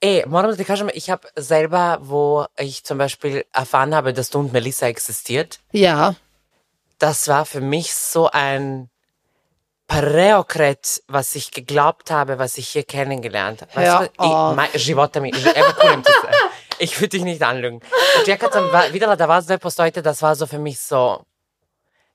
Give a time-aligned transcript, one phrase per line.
[0.00, 0.56] Ey, Moram,
[0.92, 5.58] ich habe selber, wo ich zum Beispiel erfahren habe, dass du und Melissa existiert.
[5.72, 6.14] Ja.
[6.98, 8.90] Das war für mich so ein
[9.88, 13.82] Preokret, was ich geglaubt habe, was ich hier kennengelernt habe.
[13.82, 14.54] Ja, oh.
[14.68, 14.86] ich,
[16.78, 17.80] ich würde dich nicht anlügen.
[18.24, 21.24] Čekaj, sam wieder da vas dvoje postojite, das war so für mich so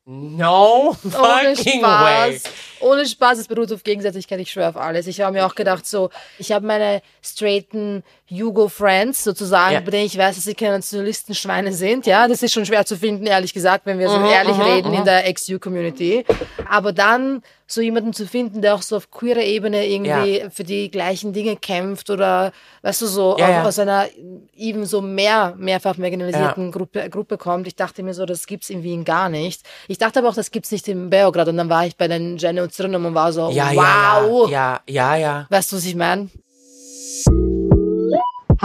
[0.06, 2.38] no Ohne fucking way.
[2.40, 2.54] Spaß.
[2.82, 5.08] Ohne Spaß, es beruht auf Gegenseitigkeit, ich schwöre auf alles.
[5.08, 8.04] Ich habe mir auch gedacht, so, ich habe meine straighten
[8.34, 9.80] Jugo-Friends sozusagen, Ja.
[9.80, 12.06] bei denen ich weiß, dass sie keine Nationalisten-Schweine sind.
[12.06, 15.06] Ja, das ist schon schwer zu finden, ehrlich gesagt, wenn wir so ehrlich reden in
[15.06, 16.26] der Ex-U-Community.
[16.70, 20.92] Aber dann so jemanden zu finden, der auch so auf queerer Ebene irgendwie für die
[20.92, 23.64] gleichen Dinge kämpft oder, weißt du, so Ja, auch ja.
[23.64, 24.08] aus einer
[24.56, 27.68] eben so mehr, mehrfach marginalisierten Gruppe, Gruppe kommt.
[27.68, 29.62] Ich dachte mir so, das gibt's in Wien gar nicht.
[29.88, 31.48] Ich dachte aber auch, das gibt's nicht in Beograd.
[31.48, 34.50] Und dann war ich bei den Jenny und Zrinum und war so, Ja, ja, wow.
[34.50, 35.48] ja, ja, ja, ja.
[35.50, 36.30] Weißt du, was ich meine?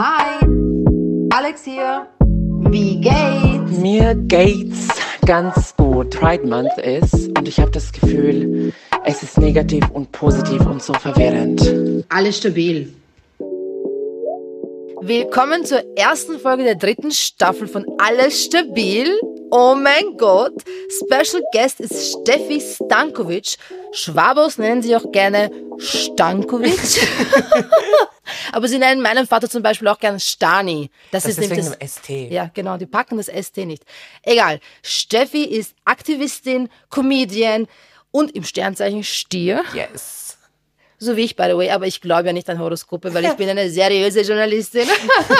[0.01, 0.39] Hi,
[1.29, 2.07] Alex hier.
[2.69, 3.79] Wie geht's?
[3.81, 4.87] Mir geht's
[5.25, 6.11] ganz gut.
[6.11, 8.71] Pride Month ist und ich habe das Gefühl,
[9.03, 12.05] es ist negativ und positiv und so verwirrend.
[12.07, 12.93] Alles stabil.
[15.01, 19.19] Willkommen zur ersten Folge der dritten Staffel von Alles Stabil.
[19.51, 20.53] Oh mein Gott.
[20.91, 23.57] Special Guest ist Steffi Stankovic.
[23.91, 26.79] Schwabos nennen sie auch gerne Stankovic.
[28.51, 30.91] Aber sie nennen meinen Vater zum Beispiel auch gerne Stani.
[31.11, 32.09] Das, Das ist nämlich das, ST.
[32.09, 33.83] ja, genau, die packen das ST nicht.
[34.23, 34.59] Egal.
[34.83, 37.67] Steffi ist Aktivistin, Comedian
[38.11, 39.63] und im Sternzeichen Stier.
[39.73, 40.37] Yes.
[41.01, 43.33] So wie ich, by the way, aber ich glaube ja nicht an Horoskope, weil ich
[43.37, 44.85] bin eine seriöse Journalistin.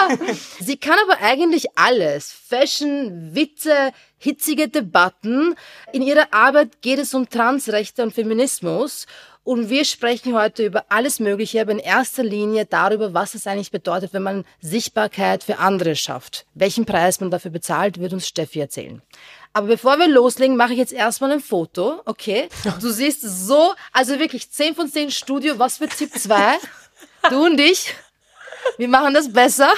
[0.59, 2.31] Sie kann aber eigentlich alles.
[2.31, 5.55] Fashion, Witze, hitzige Debatten.
[5.91, 9.05] In ihrer Arbeit geht es um Transrechte und Feminismus.
[9.43, 13.71] Und wir sprechen heute über alles Mögliche, aber in erster Linie darüber, was es eigentlich
[13.71, 16.45] bedeutet, wenn man Sichtbarkeit für andere schafft.
[16.53, 19.01] Welchen Preis man dafür bezahlt, wird uns Steffi erzählen.
[19.53, 22.49] Aber bevor wir loslegen, mache ich jetzt erstmal ein Foto, okay?
[22.81, 26.57] Du siehst so, also wirklich 10 von 10 Studio, was für Tipp 2?
[27.29, 27.93] Du und ich,
[28.77, 29.71] wir machen das besser.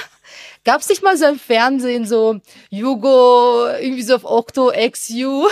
[0.64, 5.48] Gab's nicht mal so im Fernsehen, so Jugo, irgendwie so auf Octo, XU?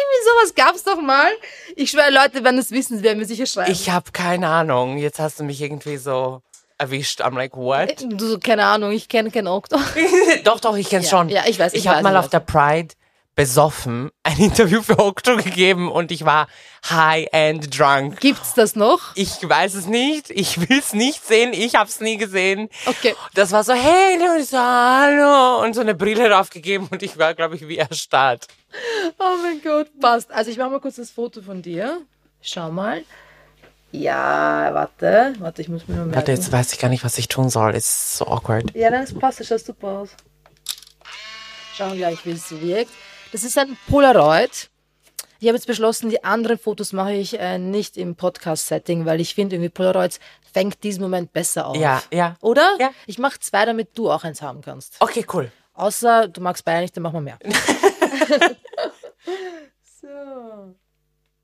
[0.00, 1.30] Irgendwie sowas gab's doch mal.
[1.76, 3.70] Ich schwöre, Leute werden es wissen, sie werden mir sicher schreiben.
[3.72, 4.96] Ich habe keine Ahnung.
[4.98, 6.42] Jetzt hast du mich irgendwie so
[6.78, 7.20] erwischt.
[7.20, 8.02] I'm like, what?
[8.02, 9.78] du, so, keine Ahnung, ich kenne kein Octo.
[10.44, 11.28] doch, doch, ich kenn's Ja, schon.
[11.28, 12.94] ja, ich weiß, ich Ich habe mal auf der Pride
[13.42, 16.46] besoffen ein Interview für Okto gegeben und ich war
[16.88, 18.20] high-end drunk.
[18.20, 19.16] Gibt's das noch?
[19.16, 20.30] Ich weiß es nicht.
[20.30, 21.52] Ich will's nicht sehen.
[21.52, 22.68] Ich hab's nie gesehen.
[22.86, 23.16] Okay.
[23.34, 25.60] Das war so, hey, so, hallo.
[25.60, 28.46] Und so eine Brille draufgegeben und ich war, glaube ich, wie erstarrt.
[29.18, 30.30] Oh mein Gott, passt.
[30.30, 32.00] Also ich mache mal kurz das Foto von dir.
[32.42, 33.02] Schau mal.
[33.90, 35.34] Ja, warte.
[35.40, 36.16] Warte, ich muss mir nur merken.
[36.16, 37.74] Warte, jetzt weiß ich gar nicht, was ich tun soll.
[37.74, 38.72] It's so awkward.
[38.76, 40.10] Ja, das passt, das schaut super aus.
[41.76, 42.92] Schauen wir gleich, wie es wirkt.
[43.32, 44.70] Das ist ein Polaroid.
[45.40, 49.34] Ich habe jetzt beschlossen, die anderen Fotos mache ich äh, nicht im Podcast-Setting, weil ich
[49.34, 50.20] finde, irgendwie Polaroids
[50.52, 51.76] fängt diesen Moment besser auf.
[51.76, 52.36] Ja, ja.
[52.42, 52.76] Oder?
[52.78, 52.90] Ja.
[53.06, 54.96] Ich mache zwei, damit du auch eins haben kannst.
[55.00, 55.50] Okay, cool.
[55.72, 57.38] Außer du magst beide nicht, dann machen wir mehr.
[60.00, 60.74] so.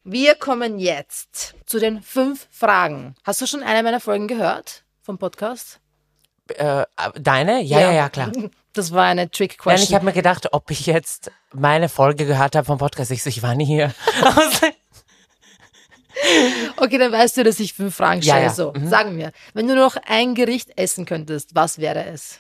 [0.05, 3.15] Wir kommen jetzt zu den fünf Fragen.
[3.25, 5.81] Hast du schon eine meiner Folgen gehört vom Podcast?
[6.49, 6.85] Äh,
[7.15, 7.63] deine?
[7.63, 8.31] Ja, ja, ja, klar.
[8.75, 9.83] Das war eine Nein, Trick-Question.
[9.89, 13.11] ich habe mir gedacht, ob ich jetzt meine Folge gehört habe vom Podcast.
[13.11, 13.95] Ich so, ich war nie hier.
[16.77, 18.47] Okay, dann weißt du, dass ich fünf Fragen Ja, stelle.
[18.49, 18.53] ja.
[18.53, 18.89] So, Mhm.
[18.89, 22.39] sagen wir, wenn du noch ein Gericht essen könntest, was wäre es?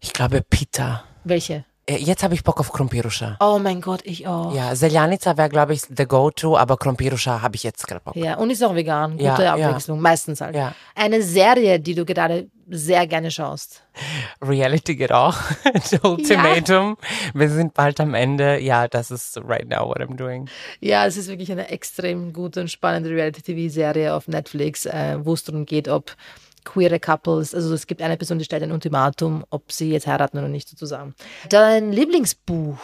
[0.00, 1.02] ich glaube, Pita.
[1.24, 1.64] Welche?
[1.86, 3.38] Äh, Jetzt habe ich Bock auf Krompiruscha.
[3.40, 4.54] Oh mein Gott, ich auch.
[4.54, 8.14] Ja, Seljanica wäre, glaube ich, the go-to, aber Krompiruscha habe ich jetzt gerade Bock.
[8.14, 9.12] Ja, und ist auch vegan.
[9.12, 9.66] Gute Ja, ja.
[9.68, 10.54] Abwechslung, meistens halt.
[10.54, 10.74] Ja.
[10.94, 13.82] Eine Serie, die du gerade sehr gerne schaust.
[14.42, 15.36] Reality geht auch.
[15.84, 16.96] The Ultimatum.
[17.34, 18.60] Wir sind bald am Ende.
[18.60, 20.48] Ja, das ist right now what I'm doing.
[20.80, 25.44] Ja, es ist wirklich eine extrem gute und spannende Reality-TV-Serie auf Netflix, äh, wo es
[25.44, 26.16] darum geht, ob
[26.64, 30.38] queere Couples, also es gibt eine Person, die stellt ein Ultimatum, ob sie jetzt heiraten
[30.38, 31.14] oder nicht sozusagen.
[31.50, 32.78] Dein Lieblingsbuch?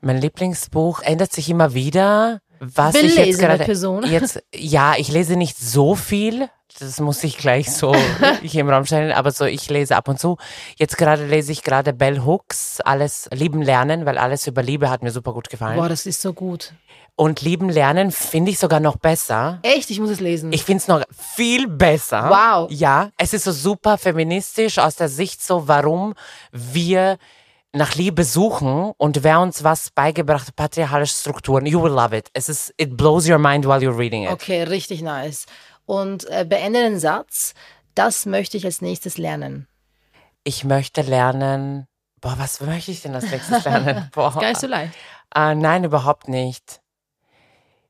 [0.00, 2.40] Mein Lieblingsbuch ändert sich immer wieder.
[2.64, 4.06] Was ich jetzt gerade Person.
[4.06, 6.48] jetzt ja, ich lese nicht so viel.
[6.78, 7.94] Das muss ich gleich so
[8.42, 10.38] hier im Raum stellen, aber so ich lese ab und zu.
[10.76, 15.02] Jetzt gerade lese ich gerade Bell Hooks, alles lieben lernen, weil alles über Liebe hat
[15.02, 15.76] mir super gut gefallen.
[15.76, 16.72] Boah, das ist so gut.
[17.16, 19.58] Und lieben lernen finde ich sogar noch besser.
[19.62, 20.52] Echt, ich muss es lesen.
[20.52, 21.02] Ich finde es noch
[21.34, 22.30] viel besser.
[22.30, 22.70] Wow.
[22.70, 26.14] Ja, es ist so super feministisch aus der Sicht so, warum
[26.52, 27.18] wir
[27.72, 31.66] nach Liebe suchen und wer uns was beigebracht hat, patriarchalische Strukturen.
[31.66, 32.28] You will love it.
[32.34, 34.30] Es ist, it blows your mind while you're reading it.
[34.30, 35.46] Okay, richtig nice.
[35.86, 37.54] Und äh, beende den Satz.
[37.94, 39.66] das möchte ich als nächstes lernen?
[40.44, 41.86] Ich möchte lernen.
[42.20, 44.10] Boah, was möchte ich denn als nächstes lernen?
[44.12, 44.32] Boah.
[44.32, 44.94] Gar nicht so leicht.
[45.34, 46.80] Äh, nein, überhaupt nicht.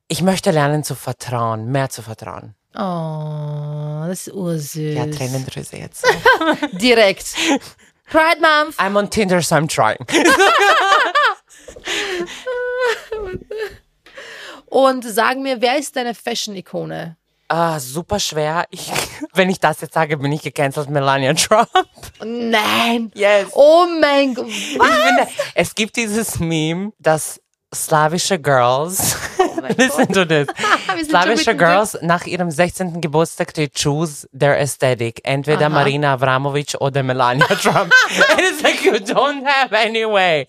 [0.08, 2.55] Ich möchte lernen zu vertrauen, mehr zu vertrauen.
[2.75, 4.94] Oh, das ist ursüß.
[4.94, 6.06] Ja, Tränendrüse jetzt.
[6.73, 7.34] Direkt.
[8.12, 8.76] Pride Month.
[8.79, 9.97] I'm on Tinder, so I'm trying.
[14.67, 17.17] Und sag mir, wer ist deine Fashion-Ikone?
[17.49, 18.67] Ah, super schwer.
[18.70, 18.93] Ich,
[19.32, 20.91] wenn ich das jetzt sage, bin ich gecancelt.
[20.91, 21.70] Melania Trump.
[22.23, 23.11] Nein.
[23.14, 23.49] Yes.
[23.53, 24.47] Oh mein Gott.
[24.47, 27.41] Ich finde, es gibt dieses Meme, dass
[27.74, 29.16] slawische Girls,
[29.78, 30.46] listen to this,
[31.08, 31.58] slawische mittendrin.
[31.58, 33.00] Girls nach ihrem 16.
[33.00, 35.20] Geburtstag, they choose their aesthetic.
[35.24, 35.69] Entweder Aha.
[35.69, 37.92] Marina Abramovic oder Melania Trump.
[38.30, 40.46] And it's like, you don't have any way.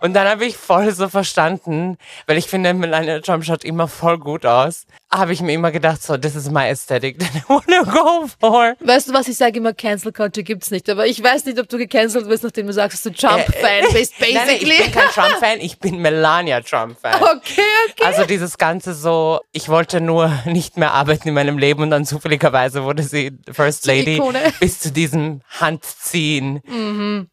[0.00, 1.96] Und dann habe ich voll so verstanden,
[2.26, 6.02] weil ich finde, Melania Trump schaut immer voll gut aus, habe ich mir immer gedacht,
[6.02, 8.74] so, this is my aesthetic that I wanna go for.
[8.80, 10.88] Weißt du was, ich sage immer, Cancel Culture gibt's nicht.
[10.88, 14.14] Aber ich weiß nicht, ob du gecancelt wirst, nachdem du sagst, dass du Trump-Fan bist,
[14.20, 14.72] Nein, nein, basically.
[14.72, 17.14] ich bin kein Trump-Fan, ich bin Melania Trump-Fan.
[17.22, 17.60] okay,
[17.90, 18.04] okay.
[18.04, 22.04] Also dieses Ganze so, ich wollte nur nicht mehr arbeiten in meinem Leben und dann
[22.04, 24.20] zufälligerweise wurde sie First Lady
[24.60, 26.60] bis zu diesem Handziehen,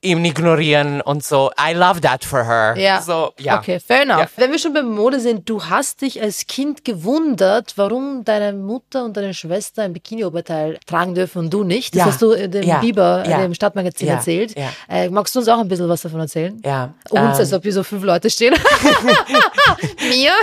[0.01, 1.51] ihm ignorieren und so.
[1.59, 2.75] I love that for her.
[2.77, 3.01] Ja.
[3.01, 3.59] So, ja.
[3.59, 4.19] Okay, fair enough.
[4.19, 4.27] Ja.
[4.37, 9.05] Wenn wir schon beim Mode sind, du hast dich als Kind gewundert, warum deine Mutter
[9.05, 11.93] und deine Schwester ein Bikini-Oberteil tragen dürfen und du nicht.
[11.95, 12.05] Das Ja.
[12.07, 12.79] hast du dem Ja.
[12.79, 14.55] Biber, dem Stadtmagazin erzählt.
[14.89, 16.61] Äh, magst du uns auch ein bisschen was davon erzählen?
[16.65, 16.93] Ja.
[17.09, 18.53] Uns, ähm, als ob hier so fünf Leute stehen.
[20.09, 20.33] Mir?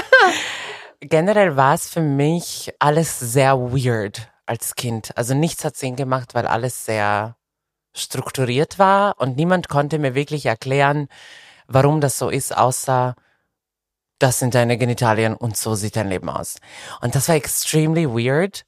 [1.09, 5.17] generell war es für mich alles sehr weird als Kind.
[5.17, 7.37] Also nichts hat Sinn gemacht, weil alles sehr
[7.95, 11.09] strukturiert war und niemand konnte mir wirklich erklären,
[11.67, 13.15] warum das so ist, außer
[14.19, 16.57] das sind deine Genitalien und so sieht dein Leben aus.
[17.01, 18.65] Und das war extremely weird.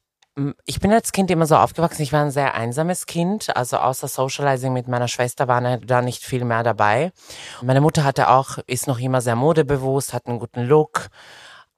[0.67, 4.07] Ich bin als Kind immer so aufgewachsen, ich war ein sehr einsames Kind, also außer
[4.07, 7.11] Socializing mit meiner Schwester war da nicht viel mehr dabei.
[7.63, 11.09] Meine Mutter hatte auch, ist noch immer sehr modebewusst, hat einen guten Look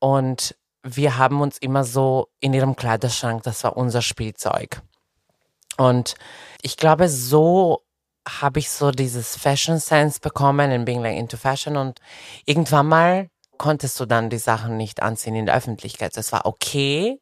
[0.01, 4.83] und wir haben uns immer so in ihrem Kleiderschrank, das war unser Spielzeug.
[5.77, 6.17] Und
[6.61, 7.83] ich glaube, so
[8.29, 12.01] habe ich so dieses Fashion Sense bekommen and being like into fashion und
[12.45, 16.17] irgendwann mal konntest du dann die Sachen nicht anziehen in der Öffentlichkeit.
[16.17, 17.21] Es war okay,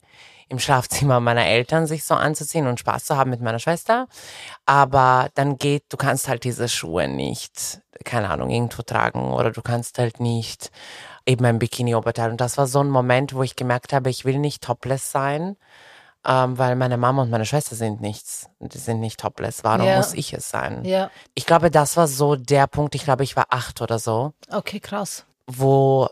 [0.49, 4.07] im Schlafzimmer meiner Eltern sich so anzuziehen und Spaß zu haben mit meiner Schwester.
[4.65, 9.63] Aber dann geht, du kannst halt diese Schuhe nicht, keine Ahnung, irgendwo tragen oder du
[9.63, 10.71] kannst halt nicht
[11.27, 12.31] eben ein Bikini-Oberteil.
[12.31, 15.57] Und das war so ein Moment, wo ich gemerkt habe, ich will nicht topless sein,
[16.25, 18.49] ähm, weil meine Mama und meine Schwester sind nichts.
[18.61, 19.65] Die sind nicht topless.
[19.65, 19.97] Warum Ja.
[19.97, 20.85] muss ich es sein?
[20.85, 21.11] Ja.
[21.35, 24.79] Ich glaube, das war so der Punkt, ich glaube, ich war acht oder so, Okay,
[24.81, 25.25] krass.
[25.49, 26.09] wo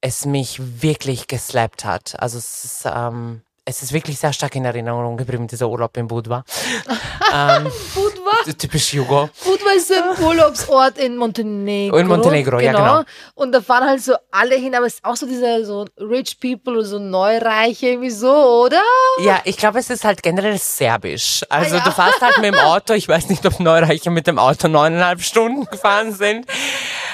[0.00, 2.18] es mich wirklich geslappt hat.
[2.20, 6.06] Also es ist, ähm, es ist wirklich sehr stark in Erinnerung geblieben, dieser Urlaub in
[6.06, 6.44] Budva.
[7.34, 7.64] ähm,
[7.94, 8.52] Budva?
[8.58, 9.30] typisch Jugo.
[9.42, 11.96] Budva ist so ein Urlaubsort in Montenegro.
[11.96, 13.02] In Montenegro, ja, genau.
[13.34, 16.40] Und da fahren halt so alle hin, aber es ist auch so diese so Rich
[16.40, 18.82] People so Neureiche irgendwie so, oder?
[19.22, 21.42] Ja, ich glaube, es ist halt generell serbisch.
[21.48, 21.84] Also Ah, ja.
[21.84, 25.22] du fährst halt mit dem Auto, ich weiß nicht, ob Neureiche mit dem Auto neuneinhalb
[25.22, 26.46] Stunden gefahren sind,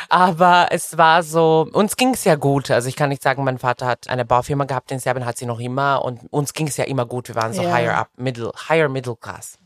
[0.08, 2.72] aber es war so, uns ging es ja gut.
[2.72, 5.46] Also ich kann nicht sagen, mein Vater hat eine Baufirma gehabt in Serbien, hat sie
[5.46, 7.28] noch immer und uns ging es ja immer gut.
[7.28, 7.72] Wir waren so Ja.
[7.72, 9.56] higher up, middle, higher middle class.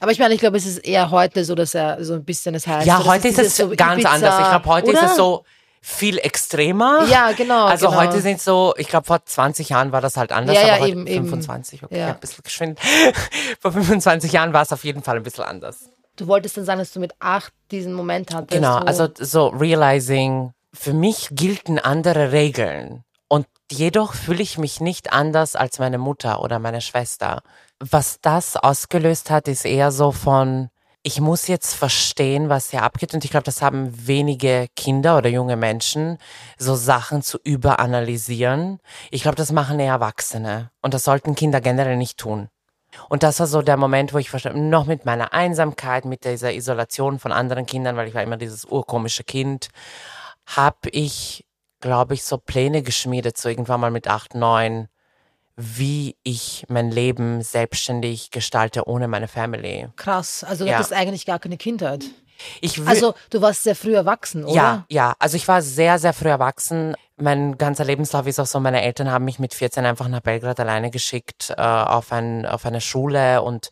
[0.00, 2.54] Aber ich meine, ich glaube, es ist eher heute so, dass er so ein bisschen
[2.54, 2.86] das heißt.
[2.86, 4.40] Ja, heute ist es so ganz Ibiza, anders.
[4.40, 5.04] Ich glaube, heute oder?
[5.04, 5.44] ist es so
[5.80, 7.04] viel extremer.
[7.08, 8.00] Ja, genau, Also genau.
[8.00, 11.06] heute sind so, ich glaube, vor 20 Jahren war das halt anders, Ja, ja, eben,
[11.06, 11.26] eben.
[11.26, 12.06] 25, okay, Ja.
[12.08, 12.80] ein bisschen geschwind.
[13.60, 15.90] vor 25 Jahren war es auf jeden Fall ein bisschen anders.
[16.16, 18.52] Du wolltest dann sagen, dass du mit acht diesen Moment hattest.
[18.52, 23.04] Genau, also so realizing, für mich gelten andere Regeln.
[23.34, 27.42] Und jedoch fühle ich mich nicht anders als meine Mutter oder meine Schwester.
[27.80, 30.70] Was das ausgelöst hat, ist eher so von,
[31.02, 33.12] ich muss jetzt verstehen, was hier abgeht.
[33.12, 36.18] Und ich glaube, das haben wenige Kinder oder junge Menschen,
[36.58, 38.78] so Sachen zu überanalysieren.
[39.10, 40.70] Ich glaube, das machen eher Erwachsene.
[40.80, 42.50] Und das sollten Kinder generell nicht tun.
[43.08, 46.54] Und das war so der Moment, wo ich verstanden, noch mit meiner Einsamkeit, mit dieser
[46.54, 49.70] Isolation von anderen Kindern, weil ich war immer dieses urkomische Kind,
[50.46, 51.44] habe ich,
[51.84, 54.88] glaube ich, so Pläne geschmiedet, so irgendwann mal mit acht, neun,
[55.54, 59.88] wie ich mein Leben selbstständig gestalte ohne meine Family.
[59.96, 60.44] krass.
[60.44, 60.78] Also du Ja.
[60.78, 62.06] hattest eigentlich gar keine Kindheit.
[62.86, 64.54] Also du warst sehr früh erwachsen, oder?
[64.54, 65.14] Ja, ja.
[65.18, 66.96] Also ich war sehr, sehr früh erwachsen.
[67.16, 70.58] Mein ganzer Lebenslauf ist auch so, meine Eltern haben mich mit 14 einfach nach Belgrad
[70.58, 73.70] alleine geschickt äh, auf, ein, auf eine Schule und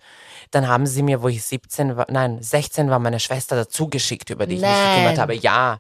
[0.53, 4.31] dann haben sie mir, wo ich 17 war, nein, 16 war, meine Schwester dazu geschickt,
[4.31, 4.97] über die ich mich Nein.
[4.97, 5.35] gekümmert habe.
[5.35, 5.79] Ja,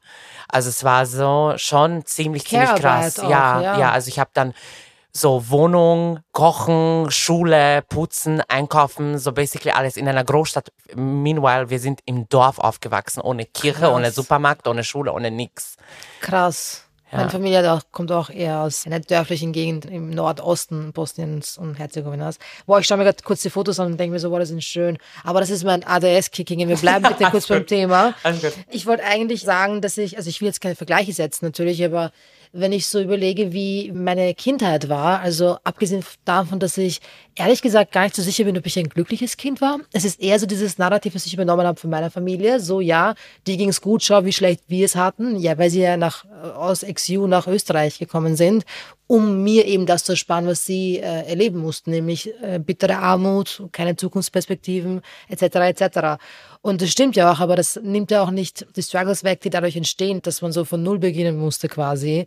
[0.48, 3.20] also es war so schon ziemlich, ziemlich Care-Arbeit krass.
[3.20, 3.78] auch, ja, ja.
[3.78, 4.54] ja, also ich habe dann
[5.12, 10.72] so Wohnung, Kochen, Schule, Putzen, Einkaufen, so basically alles in einer Großstadt.
[10.94, 13.90] Meanwhile, wir sind im Dorf aufgewachsen, ohne Kirche, Krass.
[13.94, 15.76] ohne Supermarkt, ohne Schule, ohne nix.
[16.20, 16.86] Krass.
[17.12, 17.18] Ja.
[17.18, 22.38] Meine Familie kommt auch eher aus einer dörflichen Gegend im Nordosten Bosniens und Herzegowinas.
[22.64, 24.48] Boah, ich schaue mir gerade kurz die Fotos an und denke mir so, boah, das
[24.48, 24.96] sind schön.
[25.22, 26.66] Aber das ist mein ADS-Kicking.
[26.66, 28.14] Wir bleiben bitte kurz beim Thema.
[28.70, 32.12] Ich wollte eigentlich sagen, dass ich, also ich will jetzt keine Vergleiche setzen natürlich, aber
[32.52, 37.00] wenn ich so überlege, wie meine Kindheit war, also abgesehen davon, dass ich
[37.34, 39.78] ehrlich gesagt gar nicht so sicher bin, ob ich ein glückliches Kind war.
[39.92, 42.60] Es ist eher so dieses Narrativ, was ich übernommen habe von meiner Familie.
[42.60, 43.14] So, ja,
[43.46, 45.36] die ging's gut, schau, wie schlecht wir es hatten.
[45.36, 48.64] Ja, weil sie ja nach, aus XU nach Österreich gekommen sind,
[49.06, 53.62] um mir eben das zu ersparen, was sie äh, erleben mussten, nämlich äh, bittere Armut,
[53.72, 56.22] keine Zukunftsperspektiven, etc., etc.
[56.62, 59.50] Und das stimmt ja auch, aber das nimmt ja auch nicht die Struggles weg, die
[59.50, 62.26] dadurch entstehen, dass man so von Null beginnen musste quasi.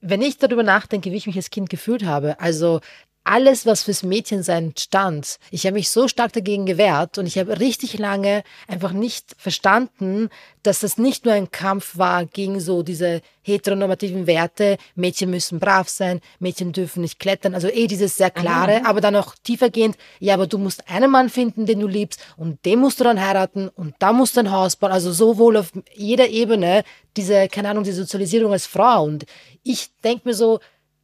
[0.00, 2.80] Wenn ich darüber nachdenke, wie ich mich als Kind gefühlt habe, also
[3.24, 5.38] alles, was fürs Mädchensein stand.
[5.50, 10.28] Ich habe mich so stark dagegen gewehrt und ich habe richtig lange einfach nicht verstanden,
[10.62, 14.76] dass das nicht nur ein Kampf war gegen so diese heteronormativen Werte.
[14.94, 17.54] Mädchen müssen brav sein, Mädchen dürfen nicht klettern.
[17.54, 19.96] Also eh dieses sehr klare, aber dann auch tiefergehend.
[20.18, 23.20] Ja, aber du musst einen Mann finden, den du liebst und den musst du dann
[23.20, 24.92] heiraten und da musst du ein Haus bauen.
[24.92, 26.84] Also sowohl auf jeder Ebene
[27.16, 29.04] diese, keine Ahnung, die Sozialisierung als Frau.
[29.04, 29.26] Und
[29.62, 30.60] ich denke mir so,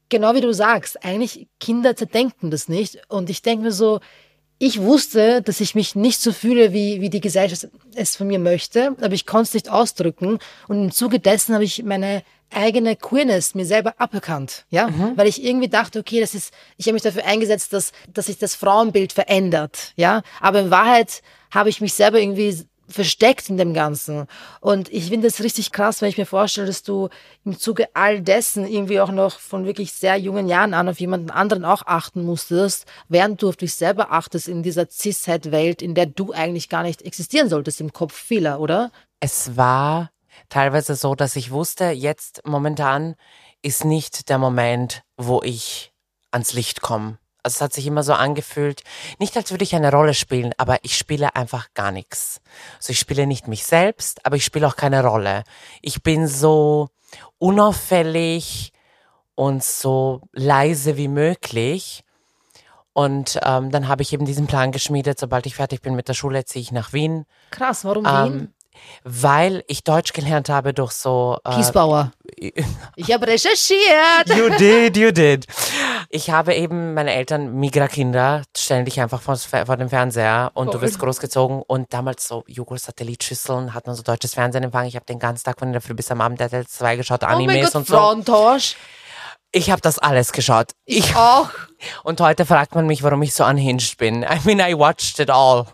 [0.08, 3.00] genau wie du sagst, eigentlich Kinder zerdenken das nicht.
[3.08, 4.00] Und ich denke mir so,
[4.58, 8.40] ich wusste, dass ich mich nicht so fühle, wie, wie die Gesellschaft es von mir
[8.40, 10.38] möchte, aber ich konnte es nicht ausdrücken.
[10.66, 15.44] Und im Zuge dessen habe ich meine eigene Queerness mir selber aberkannt, ja, weil ich
[15.44, 19.12] irgendwie dachte, okay, das ist, ich habe mich dafür eingesetzt, dass, dass sich das Frauenbild
[19.12, 24.26] verändert, ja, aber in Wahrheit habe ich mich selber irgendwie versteckt in dem Ganzen.
[24.60, 27.08] Und ich finde es richtig krass, wenn ich mir vorstelle, dass du
[27.44, 31.30] im Zuge all dessen irgendwie auch noch von wirklich sehr jungen Jahren an auf jemanden
[31.30, 36.06] anderen auch achten musstest, während du auf dich selber achtest in dieser Cis-Het-Welt, in der
[36.06, 38.90] du eigentlich gar nicht existieren solltest im Kopf vieler, oder?
[39.20, 40.10] Es war
[40.48, 43.16] teilweise so, dass ich wusste, jetzt momentan
[43.62, 45.92] ist nicht der Moment, wo ich
[46.30, 47.18] ans Licht komme.
[47.48, 48.82] Also es hat sich immer so angefühlt,
[49.18, 52.42] nicht als würde ich eine Rolle spielen, aber ich spiele einfach gar nichts.
[52.76, 55.44] Also ich spiele nicht mich selbst, aber ich spiele auch keine Rolle.
[55.80, 56.90] Ich bin so
[57.38, 58.74] unauffällig
[59.34, 62.04] und so leise wie möglich.
[62.92, 66.14] Und ähm, dann habe ich eben diesen Plan geschmiedet, sobald ich fertig bin mit der
[66.14, 67.24] Schule, ziehe ich nach Wien.
[67.50, 68.52] Krass, warum Wien?
[69.04, 71.38] Weil ich Deutsch gelernt habe durch so.
[71.44, 72.12] Äh, Kiesbauer.
[72.96, 74.28] Ich habe recherchiert.
[74.36, 75.46] You did, you did.
[76.08, 80.80] Ich habe eben meine Eltern Migra-Kinder, stellen dich einfach vor, vor dem Fernseher und du
[80.80, 84.88] wirst großgezogen und damals so Joghurt-Satellitschüsseln, hat man so deutsches Fernsehen empfangen.
[84.88, 87.26] Ich habe den ganzen Tag von der Früh bis am Abend RTL 2 geschaut, Oh
[87.26, 87.96] mein Animes Gott, und so.
[87.96, 88.76] Frauentausch.
[89.50, 90.72] Ich habe das alles geschaut.
[90.84, 91.48] Ich, Auch.
[92.04, 94.22] und heute fragt man mich, warum ich so unhinged bin.
[94.22, 95.66] I mean, I watched it all.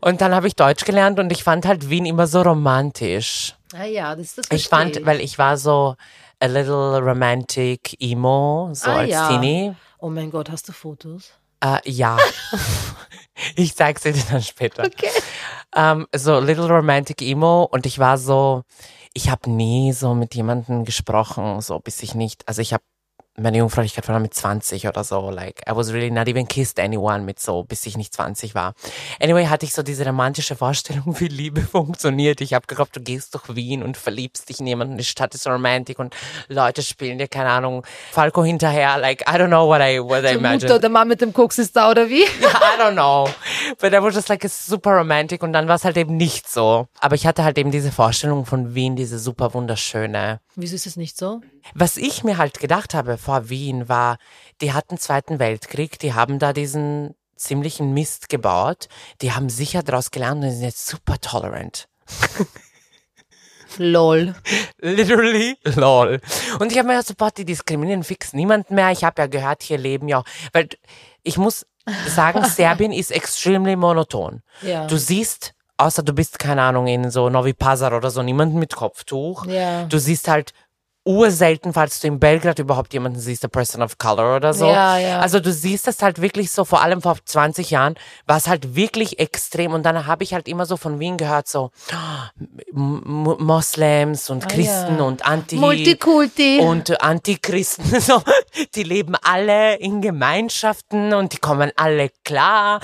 [0.00, 3.54] Und dann habe ich Deutsch gelernt und ich fand halt Wien immer so romantisch.
[3.74, 5.94] Ah ja, das, das Ich fand, weil ich war so
[6.40, 9.28] a little romantic emo, so Ah, als ja.
[9.28, 9.74] Teenie.
[9.98, 11.32] Oh mein Gott, hast du Fotos?
[11.62, 12.16] Äh, ja.
[13.56, 14.84] ich zeig's dir dann später.
[14.84, 15.10] Okay.
[15.76, 18.62] Ähm, so little romantic emo und ich war so,
[19.12, 22.82] ich habe nie so mit jemandem gesprochen, so bis ich nicht, also ich habe
[23.36, 27.24] meine Jungfräulichkeit war mit 20 oder so, like, I was really not even kissed anyone
[27.24, 28.74] mit so, bis ich nicht 20 war.
[29.20, 32.40] Anyway, hatte ich so diese romantische Vorstellung, wie Liebe funktioniert.
[32.40, 35.46] Ich habe geglaubt, du gehst durch Wien und verliebst dich in jemanden, die Stadt ist
[35.46, 36.14] romantic und
[36.48, 40.34] Leute spielen dir, keine Ahnung, Falco hinterher, like, I don't know what I, what I
[40.34, 40.62] imagined.
[40.62, 42.22] Mutter, der Mann mit dem Koks ist da, oder wie?
[42.24, 43.28] I don't know.
[43.80, 46.48] But that was just like a super romantic und dann war es halt eben nicht
[46.48, 46.88] so.
[46.98, 50.40] Aber ich hatte halt eben diese Vorstellung von Wien, diese super wunderschöne.
[50.56, 51.40] Wieso ist es nicht so?
[51.74, 54.18] Was ich mir halt gedacht habe vor Wien war,
[54.60, 58.88] die hatten Zweiten Weltkrieg, die haben da diesen ziemlichen Mist gebaut,
[59.22, 61.88] die haben sicher daraus gelernt und sind jetzt super tolerant.
[63.78, 64.34] Lol.
[64.80, 66.20] Literally, lol.
[66.58, 68.90] Und ich habe mir gedacht, so, boah, die diskriminieren fix niemand mehr.
[68.90, 70.68] Ich habe ja gehört, hier leben ja, weil
[71.22, 71.66] ich muss
[72.06, 74.42] sagen, Serbien ist extremely monoton.
[74.62, 74.86] Ja.
[74.86, 78.74] Du siehst, außer du bist, keine Ahnung, in so Novi Pazar oder so, niemanden mit
[78.74, 79.46] Kopftuch.
[79.46, 79.84] Ja.
[79.84, 80.52] Du siehst halt
[81.04, 84.66] urselten, falls du in Belgrad überhaupt jemanden siehst, a person of color oder so.
[84.66, 85.20] Ja, ja.
[85.20, 87.94] Also du siehst das halt wirklich so, vor allem vor 20 Jahren,
[88.26, 89.72] war es halt wirklich extrem.
[89.72, 91.70] Und dann habe ich halt immer so von Wien gehört, so
[92.74, 95.02] M- Moslems und Christen Ah, ja.
[95.04, 95.56] und Anti...
[95.56, 96.58] Multikulti.
[96.60, 98.22] Und Antichristen, so,
[98.74, 102.80] die leben alle in Gemeinschaften und die kommen alle klar.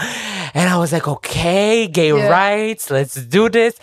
[0.54, 2.28] And I was like, okay, gay Ja.
[2.28, 3.74] rights, let's do this.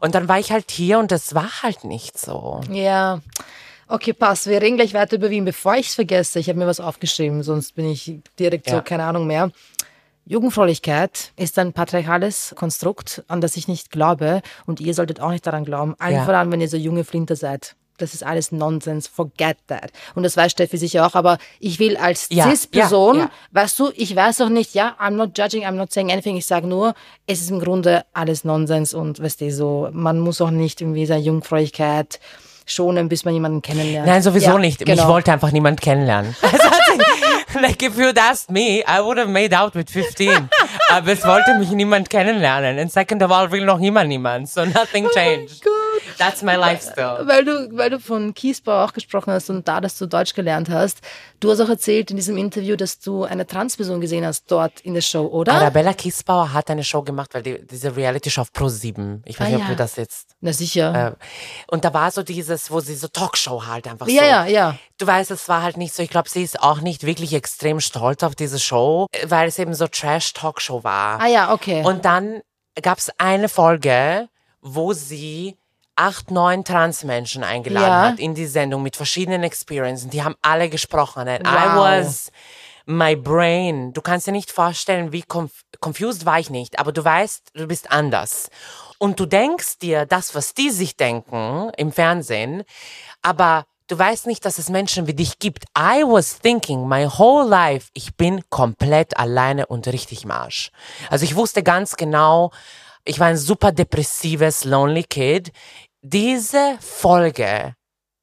[0.00, 2.60] Und dann war ich halt hier und das war halt nicht so.
[2.70, 3.20] Ja.
[3.88, 5.44] Okay, pass, wir reden gleich weiter über Wien.
[5.46, 8.80] Bevor ich es vergesse, ich habe mir was aufgeschrieben, sonst bin ich direkt so, Ja.
[8.82, 9.50] keine Ahnung mehr.
[10.26, 15.46] Jugendfräulichkeit ist ein patriarchales Konstrukt, an das ich nicht glaube und ihr solltet auch nicht
[15.46, 15.94] daran glauben.
[15.98, 16.24] Allen Ja.
[16.26, 17.76] voran, wenn ihr so junge Flinter seid.
[17.96, 19.08] Das ist alles Nonsens.
[19.08, 19.90] Forget that.
[20.14, 23.30] Und das weiß Steffi sicher auch, aber ich will als Ja, Cis-Person, ja, ja.
[23.52, 26.36] weißt du, ich weiß auch nicht, ja, I'm not judging, I'm not saying anything.
[26.36, 26.94] Ich sage nur,
[27.26, 31.06] es ist im Grunde alles Nonsens und weißt du, so, man muss auch nicht irgendwie
[31.06, 32.20] seine Jungfräulichkeit
[32.70, 34.06] schonen, bis man jemanden kennenlernt.
[34.06, 34.84] Nein, sowieso Ja, nicht.
[34.84, 35.02] Genau.
[35.02, 36.34] Ich wollte einfach niemand kennenlernen.
[37.50, 40.50] Also, like, if you'd asked me, I would have made out with 15.
[40.90, 42.78] Aber es wollte mich niemand kennenlernen.
[42.78, 44.48] And second of all, will noch niemand niemand.
[44.48, 45.62] So nothing changed.
[46.18, 47.26] That's my life still.
[47.26, 50.68] Weil du, weil du von Kiesbau auch gesprochen hast und da, dass du Deutsch gelernt
[50.70, 50.98] hast.
[51.40, 54.94] Du hast auch erzählt in diesem Interview, dass du eine Transperson gesehen hast dort in
[54.94, 55.52] der Show, oder?
[55.52, 59.20] Arabella Kiesbauer hat eine Show gemacht, weil die, diese Reality-Show auf Pro7.
[59.24, 59.64] Ich weiß Ah, nicht, ja.
[59.64, 61.16] ob du das jetzt Na sicher.
[61.18, 64.28] Äh, und da war so dieses, wo sie so Talkshow halt einfach Ja, so.
[64.28, 64.78] ja, ja.
[64.98, 67.78] Du weißt, es war halt nicht so, ich glaube, sie ist auch nicht wirklich extrem
[67.80, 71.20] stolz auf diese Show, äh, weil es eben so Trash-Talkshow war.
[71.20, 71.84] ah ja, okay.
[71.84, 72.40] Und dann
[72.82, 74.28] gab es eine Folge,
[74.60, 75.56] wo sie
[75.98, 78.02] acht, neun Transmenschen eingeladen Ja.
[78.02, 80.08] hat in die Sendung mit verschiedenen Experiences.
[80.10, 81.28] Die haben alle gesprochen.
[81.28, 81.74] And I Wow.
[82.04, 82.30] was
[82.86, 83.92] my brain.
[83.92, 87.66] Du kannst dir nicht vorstellen, wie conf confused war ich nicht, aber du weißt, du
[87.66, 88.48] bist anders.
[88.98, 92.64] Und du denkst dir das, was die sich denken im Fernsehen,
[93.22, 95.64] aber du weißt nicht, dass es Menschen wie dich gibt.
[95.78, 100.70] I was thinking my whole life, ich bin komplett alleine und richtig im Arsch.
[101.10, 102.50] Also ich wusste ganz genau,
[103.04, 105.52] ich war ein super depressives, lonely Kid.
[106.02, 107.74] Diese Folge,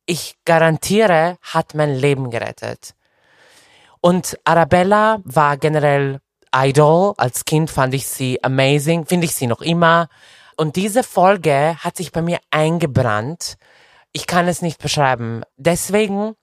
[0.06, 2.94] ich garantiere, hat mein Leben gerettet.
[4.00, 6.20] Und Arabella war generell
[6.56, 7.14] Idol.
[7.18, 10.08] Als Kind fand ich sie amazing, finde ich sie noch immer.
[10.56, 13.56] Und diese Folge hat sich bei mir eingebrannt.
[14.14, 15.44] Ich kann es nicht beschreiben.
[15.58, 16.36] Deswegen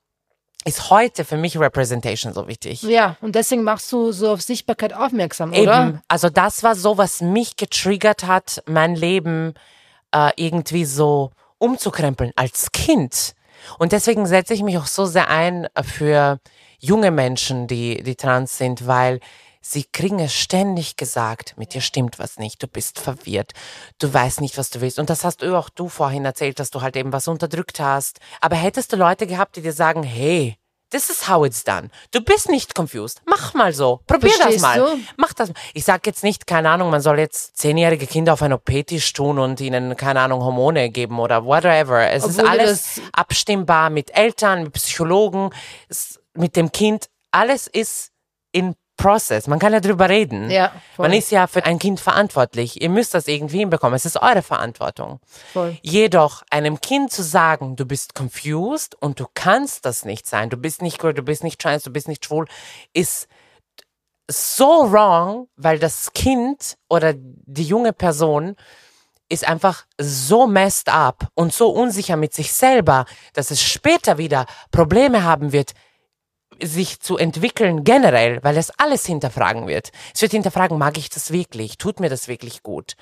[0.67, 2.83] ist heute für mich Representation so wichtig.
[2.83, 5.89] ja, und deswegen machst du so auf Sichtbarkeit aufmerksam, oder?
[5.89, 6.03] Eben.
[6.09, 9.55] Also das war so, was mich getriggert hat, mein Leben
[10.13, 13.35] äh, irgendwie so umzukrempeln als Kind.
[13.79, 16.41] Und deswegen setze ich mich auch so sehr ein für
[16.79, 19.21] junge Menschen, die, die trans sind, weil
[19.61, 23.53] sie kriegen es ständig gesagt, mit dir stimmt was nicht, du bist verwirrt,
[23.99, 24.99] du weißt nicht, was du willst.
[24.99, 28.19] Und das hast auch du vorhin erzählt, dass du halt eben was unterdrückt hast.
[28.41, 30.57] Aber hättest du Leute gehabt, die dir sagen, hey,
[30.93, 31.91] this is how it's done.
[32.13, 33.21] Du bist nicht confused.
[33.27, 34.01] Mach mal so.
[34.07, 34.79] Probier Verstehst das mal.
[34.79, 35.01] du?
[35.17, 35.53] Mach das.
[35.75, 39.39] Ich sag jetzt nicht, keine Ahnung, man soll jetzt zehnjährige Kinder auf einen OP-Tisch tun
[39.39, 42.09] und ihnen, keine Ahnung, Hormone geben oder whatever.
[42.11, 45.51] Es ist Obwohl du alles abstimmbar mit Eltern, mit Psychologen,
[46.35, 47.09] mit dem Kind.
[47.33, 48.13] Alles ist
[48.53, 49.49] in Process.
[49.49, 50.49] Man kann ja drüber reden.
[50.49, 51.09] Ja, voll.
[51.09, 52.81] Man ist ja für ein Kind verantwortlich.
[52.81, 53.97] Ihr müsst das irgendwie hinbekommen.
[53.97, 55.19] Es ist eure Verantwortung.
[55.53, 55.77] Voll.
[55.83, 60.57] Jedoch einem Kind zu sagen, du bist confused und du kannst das nicht sein, du
[60.57, 62.47] bist nicht queer, du bist nicht trans, du bist nicht schwul,
[62.93, 63.27] ist
[64.31, 68.55] so wrong, weil das Kind oder die junge Person
[69.29, 74.47] ist einfach so messed up und so unsicher mit sich selber, dass es später wieder
[74.71, 75.73] Probleme haben wird,
[76.63, 79.91] sich zu entwickeln generell, weil es alles hinterfragen wird.
[80.15, 81.79] Es wird hinterfragen, mag ich das wirklich?
[81.79, 82.95] Tut mir das wirklich gut?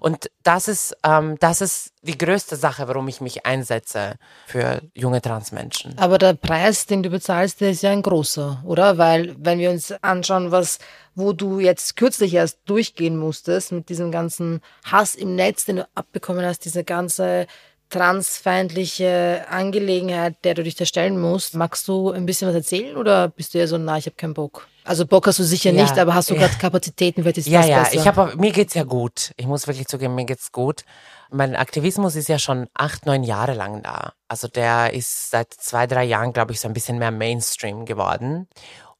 [0.00, 5.22] Und das ist, ähm, das ist die größte Sache, warum ich mich einsetze für junge
[5.22, 5.96] Transmenschen.
[5.98, 8.98] Aber der Preis, den du bezahlst, der ist ja ein großer, oder?
[8.98, 10.78] Weil, wenn wir uns anschauen, was,
[11.14, 15.88] wo du jetzt kürzlich erst durchgehen musstest, mit diesem ganzen Hass im Netz, den du
[15.94, 17.46] abbekommen hast, diese ganze
[17.90, 21.54] transfeindliche Angelegenheit, der du dich da stellen musst.
[21.54, 24.34] Magst du ein bisschen was erzählen oder bist du ja so, na, ich habe keinen
[24.34, 24.66] Bock?
[24.84, 26.40] Also Bock hast du sicher Ja, nicht, aber hast du ja.
[26.40, 27.94] gerade Kapazitäten, vielleicht ist Ja, ja, besser.
[27.96, 29.32] ich habe, mir geht's ja gut.
[29.36, 30.84] Ich muss wirklich zugeben, mir geht's gut.
[31.30, 34.12] Mein Aktivismus ist ja schon acht, neun Jahre lang da.
[34.28, 38.46] Also der ist seit zwei, drei Jahren, glaube ich, so ein bisschen mehr Mainstream geworden.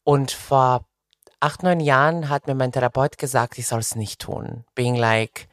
[0.05, 0.87] Und vor
[1.41, 4.65] acht, neun Jahren hat mir mein Therapeut gesagt, ich soll es nicht tun.
[4.75, 5.49] Being like,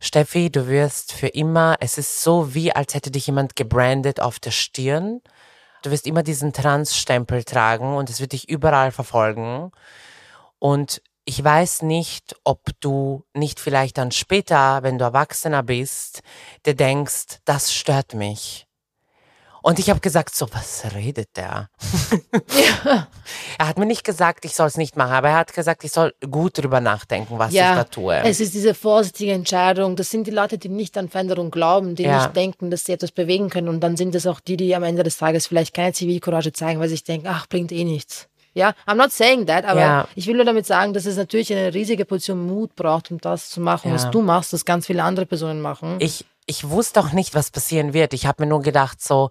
[0.00, 4.38] Steffi, du wirst für immer, es ist so wie, als hätte dich jemand gebrandet auf
[4.40, 5.20] der Stirn.
[5.82, 9.72] Du wirst immer diesen Trans-Stempel tragen und es wird dich überall verfolgen.
[10.58, 16.22] Und ich weiß nicht, ob du nicht vielleicht dann später, wenn du Erwachsener bist,
[16.64, 18.66] dir denkst, das stört mich.
[19.62, 21.68] Und ich habe gesagt, so, was redet der?
[23.58, 25.92] Er hat mir nicht gesagt, ich soll es nicht machen, aber er hat gesagt, ich
[25.92, 28.16] soll gut drüber nachdenken, was ich da tue.
[28.24, 29.96] Es ist diese vorsichtige Entscheidung.
[29.96, 32.22] Das sind die Leute, die nicht an Veränderung glauben, die Ja.
[32.22, 33.68] nicht denken, dass sie etwas bewegen können.
[33.68, 36.80] Und dann sind es auch die, die am Ende des Tages vielleicht keine Zivilcourage zeigen,
[36.80, 38.26] weil sie sich denken, ach, bringt eh nichts.
[38.52, 40.08] Ja, I'm not saying that, aber Ja.
[40.16, 43.48] ich will nur damit sagen, dass es natürlich eine riesige Portion Mut braucht, um das
[43.48, 43.94] zu machen, Ja.
[43.94, 45.96] was du machst, was ganz viele andere Personen machen.
[46.00, 48.12] ich, ich wusste auch nicht, was passieren wird.
[48.12, 49.30] Ich habe mir nur gedacht, so,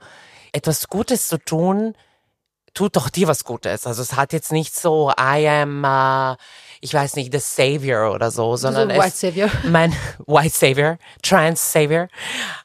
[0.54, 1.94] etwas Gutes zu tun,
[2.74, 3.86] tut doch dir was Gutes.
[3.86, 6.36] Also es hat jetzt nicht so, I am, uh,
[6.80, 9.50] ich weiß nicht, the Savior oder so, sondern so White es, Savior.
[9.66, 9.94] mein
[10.28, 12.08] White Savior, Trans Savior.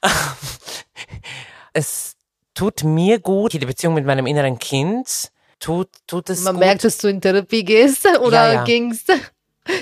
[1.72, 2.14] es
[2.54, 6.64] tut mir gut, die Beziehung mit meinem inneren Kind tut, tut es Man gut.
[6.64, 8.64] merkt, dass du in Therapie gehst oder Ja, ja.
[8.64, 9.10] gingst.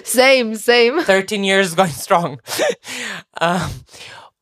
[0.04, 1.02] Same, same.
[1.04, 2.40] 13 years going strong.
[3.40, 3.60] Ähm,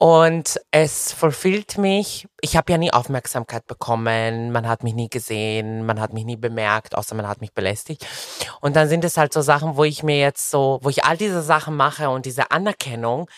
[0.02, 2.26] und es verfüllt mich.
[2.40, 4.50] Ich habe ja nie Aufmerksamkeit bekommen.
[4.50, 5.84] Man hat mich nie gesehen.
[5.84, 8.06] Man hat mich nie bemerkt, außer man hat mich belästigt.
[8.62, 11.18] Und dann sind es halt so Sachen, wo ich mir jetzt so, wo ich all
[11.18, 13.28] diese Sachen mache und diese Anerkennung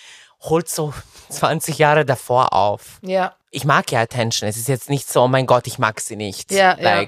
[0.40, 0.94] holt so
[1.30, 3.00] 20 Jahre davor auf.
[3.02, 3.34] Ja.
[3.50, 4.48] Ich mag ja Attention.
[4.48, 6.52] Es ist jetzt nicht so, oh mein Gott, ich mag sie nicht.
[6.52, 7.06] Ja, ja.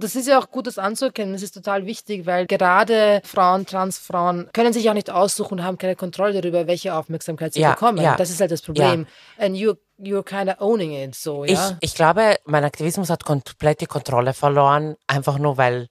[0.00, 1.32] Das ist ja auch gut, das anzuerkennen.
[1.32, 5.78] Das ist total wichtig, weil gerade Frauen, Transfrauen können sich auch nicht aussuchen und haben
[5.78, 8.02] keine Kontrolle darüber, welche Aufmerksamkeit sie Ja, bekommen.
[8.02, 8.16] ja.
[8.16, 9.06] Das ist halt das Problem.
[9.38, 11.76] And you, you're kind of owning it, so, ja.
[11.80, 15.88] Ich, ich glaube, mein Aktivismus hat komplett die Kontrolle verloren, einfach nur, weil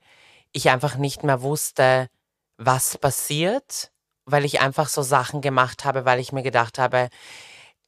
[0.54, 2.08] ich einfach nicht mehr wusste,
[2.58, 3.92] was passiert,
[4.26, 7.10] weil ich einfach so Sachen gemacht habe, weil ich mir gedacht habe,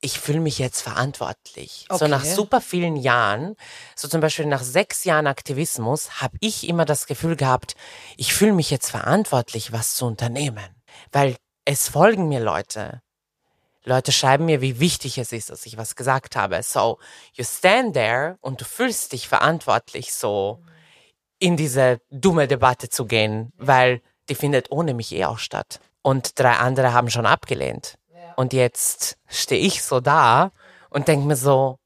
[0.02, 1.86] ich fühle mich jetzt verantwortlich.
[1.90, 2.08] So Okay.
[2.08, 3.56] nach super vielen Jahren,
[3.96, 7.76] so zum Beispiel nach sechs Jahren Aktivismus, habe ich immer das Gefühl gehabt,
[8.18, 10.82] ich fühle mich jetzt verantwortlich, was zu unternehmen.
[11.12, 11.36] Weil
[11.66, 13.02] es folgen mir Leute.
[13.84, 16.62] Leute schreiben mir, wie wichtig es ist, dass ich was gesagt habe.
[16.64, 17.00] So,
[17.34, 20.64] you stand there und du fühlst dich verantwortlich, so
[21.40, 25.80] in diese dumme Debatte zu gehen, weil die findet ohne mich eh auch statt.
[26.02, 27.96] Und drei andere haben schon abgelehnt.
[28.40, 30.52] Und jetzt stehe ich so da
[30.90, 31.78] und denke mir so,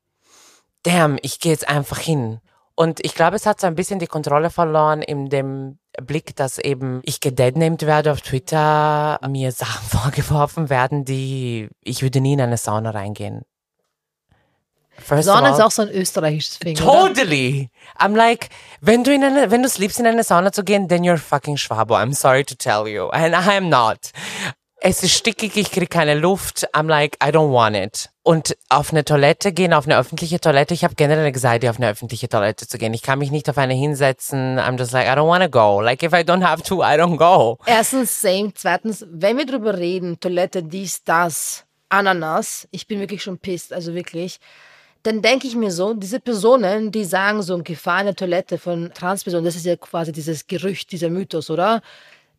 [0.83, 2.41] damn, ich gehe jetzt einfach hin.
[2.75, 6.59] Und ich glaube, es hat so ein bisschen die Kontrolle verloren in dem Blick, dass
[6.59, 12.41] eben ich gedeadnamed werde auf Twitter, mir Sachen vorgeworfen werden, die ich würde nie in
[12.41, 13.41] eine Sauna reingehen.
[14.99, 16.77] First Sauna ist all- auch so ein österreichisches Ding.
[16.79, 16.85] oder?
[17.13, 17.71] Totally.
[17.97, 20.87] I'm like, wenn du in eine, wenn du es liebst, in eine Sauna zu gehen,
[20.87, 21.95] then you're fucking Schwabo.
[21.95, 23.07] I'm sorry to tell you.
[23.09, 24.11] And I am not.
[24.85, 26.67] Es ist stickig, ich krieg keine Luft.
[26.75, 28.09] I'm like, I don't want it.
[28.21, 31.87] Und auf eine Toilette gehen, auf eine öffentliche Toilette, ich habe generell Anxiety, auf eine
[31.87, 32.93] öffentliche Toilette zu gehen.
[32.93, 34.59] Ich kann mich nicht auf eine hinsetzen.
[34.59, 35.79] I'm just like, I don't want to go.
[35.79, 37.59] Like, if I don't have to, I don't go.
[37.65, 38.51] Erstens, same.
[38.55, 43.95] Zweitens, wenn wir drüber reden, Toilette, dies, das, Ananas, ich bin wirklich schon pisst, also
[43.95, 44.41] wirklich.
[45.03, 48.91] Dann denke ich mir so, diese Personen, die sagen so Gefahr in der Toilette von
[48.93, 51.81] Transpersonen, das ist ja quasi dieses Gerücht, dieser Mythos, oder?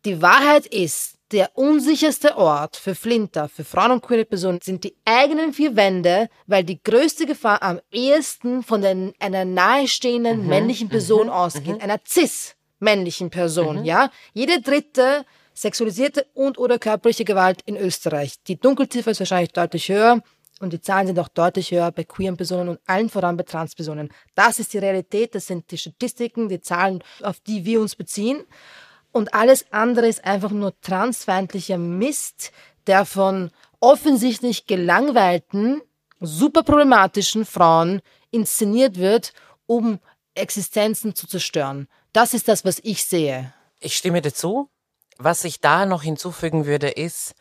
[0.05, 4.95] Die Wahrheit ist, der unsicherste Ort für Flinter, für Frauen und queere Personen sind die
[5.05, 11.29] eigenen vier Wände, weil die größte Gefahr am ehesten von den, einer nahestehenden männlichen Person
[11.29, 14.11] ausgeht, einer cis-männlichen Person, ja?
[14.33, 18.35] Jede dritte sexualisierte und oder körperliche Gewalt in Österreich.
[18.43, 20.21] Die Dunkelziffer ist wahrscheinlich deutlich höher
[20.59, 24.09] und die Zahlen sind auch deutlich höher bei queeren Personen und allen voran bei Transpersonen.
[24.35, 28.43] Das ist die Realität, das sind die Statistiken, die Zahlen, auf die wir uns beziehen.
[29.15, 32.51] Und alles andere ist einfach nur transfeindlicher Mist,
[32.85, 33.49] der von
[33.79, 35.81] offensichtlich gelangweilten,
[36.19, 38.01] super problematischen Frauen
[38.31, 39.31] inszeniert wird,
[39.67, 39.99] um
[40.33, 41.87] Existenzen zu zerstören.
[42.11, 43.53] Das ist das, was ich sehe.
[43.79, 44.67] Ich stimme dir zu.
[45.17, 47.35] Was ich da noch hinzufügen würde, ist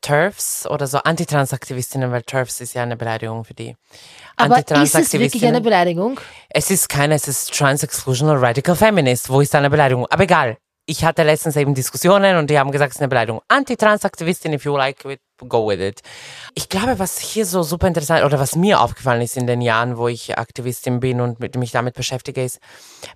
[0.00, 3.74] TERFs oder so Antitransaktivistinnen, weil TERFs ist ja eine Beleidigung für die.
[4.36, 6.20] Aber ist es wirklich eine Beleidigung?
[6.48, 9.28] Es ist keine, es ist Trans-Exclusional Radical Feminist.
[9.28, 10.06] Wo ist da eine Beleidigung?
[10.06, 10.58] Aber egal.
[10.90, 13.42] Ich hatte letztens eben Diskussionen und die haben gesagt, es ist eine Beleidigung.
[13.48, 16.00] Anti-Trans-Aktivistin, if you like it, go with it.
[16.54, 19.98] Ich glaube, was hier so super interessant oder was mir aufgefallen ist in den Jahren,
[19.98, 22.58] wo ich Aktivistin bin und mit, mich damit beschäftige, ist,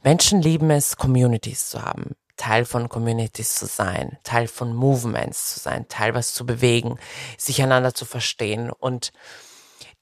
[0.02, 2.14] Menschen lieben es, Communities zu haben.
[2.36, 6.98] Teil von Communities zu sein, Teil von Movements zu sein, Teil was zu bewegen,
[7.38, 8.70] sich einander zu verstehen.
[8.70, 9.12] Und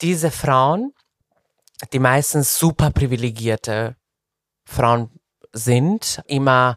[0.00, 0.92] diese Frauen,
[1.92, 3.94] die meistens super privilegierte
[4.64, 5.20] Frauen
[5.52, 6.76] sind, immer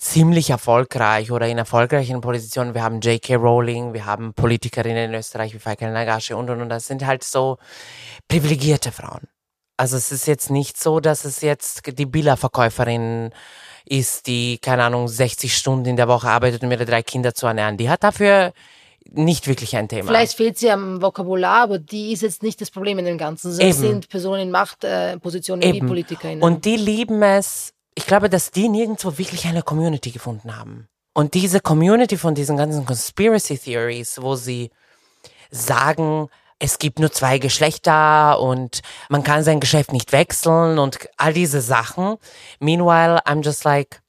[0.00, 2.74] ziemlich erfolgreich oder in erfolgreichen Positionen.
[2.74, 3.34] Wir haben J.K.
[3.36, 6.70] Rowling, wir haben Politikerinnen in Österreich wie Faikal Nagashi und und und.
[6.70, 7.58] Das sind halt so
[8.26, 9.28] privilegierte Frauen.
[9.76, 13.30] Also es ist jetzt nicht so, dass es jetzt die Billerverkäuferin
[13.84, 17.46] ist, die, keine Ahnung, 60 Stunden in der Woche arbeitet, um ihre drei Kinder zu
[17.46, 17.76] ernähren.
[17.76, 18.52] Die hat dafür
[19.10, 20.08] nicht wirklich ein Thema.
[20.08, 23.58] Vielleicht fehlt sie am Vokabular, aber die ist jetzt nicht das Problem in dem Ganzen.
[23.58, 23.72] Eben.
[23.72, 25.88] sind Personen in Machtpositionen wie Eben.
[25.88, 26.42] PolitikerInnen.
[26.42, 27.72] Und die lieben es.
[27.94, 30.88] Ich glaube, dass die nirgendwo wirklich eine Community gefunden haben.
[31.12, 34.70] Und diese Community von diesen ganzen Conspiracy Theories, wo sie
[35.50, 36.28] sagen,
[36.60, 41.60] es gibt nur zwei Geschlechter und man kann sein Geschäft nicht wechseln und all diese
[41.60, 42.16] Sachen.
[42.60, 44.02] Meanwhile, I'm just like,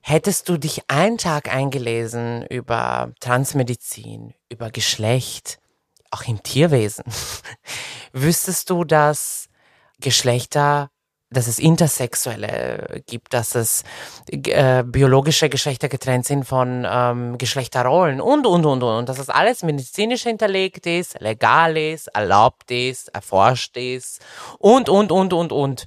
[0.00, 5.58] hättest du dich einen Tag eingelesen über Transmedizin, über Geschlecht,
[6.10, 7.04] auch im Tierwesen,
[8.12, 9.48] wüsstest du, dass
[9.98, 10.90] Geschlechter
[11.34, 13.84] dass es Intersexuelle gibt, dass es
[14.30, 18.98] äh, biologische Geschlechter getrennt sind von ähm, Geschlechterrollen und, und, und, und.
[18.98, 24.20] Und dass das alles medizinisch hinterlegt ist, legal ist, erlaubt ist, erforscht ist
[24.58, 25.86] und, und, und, und, und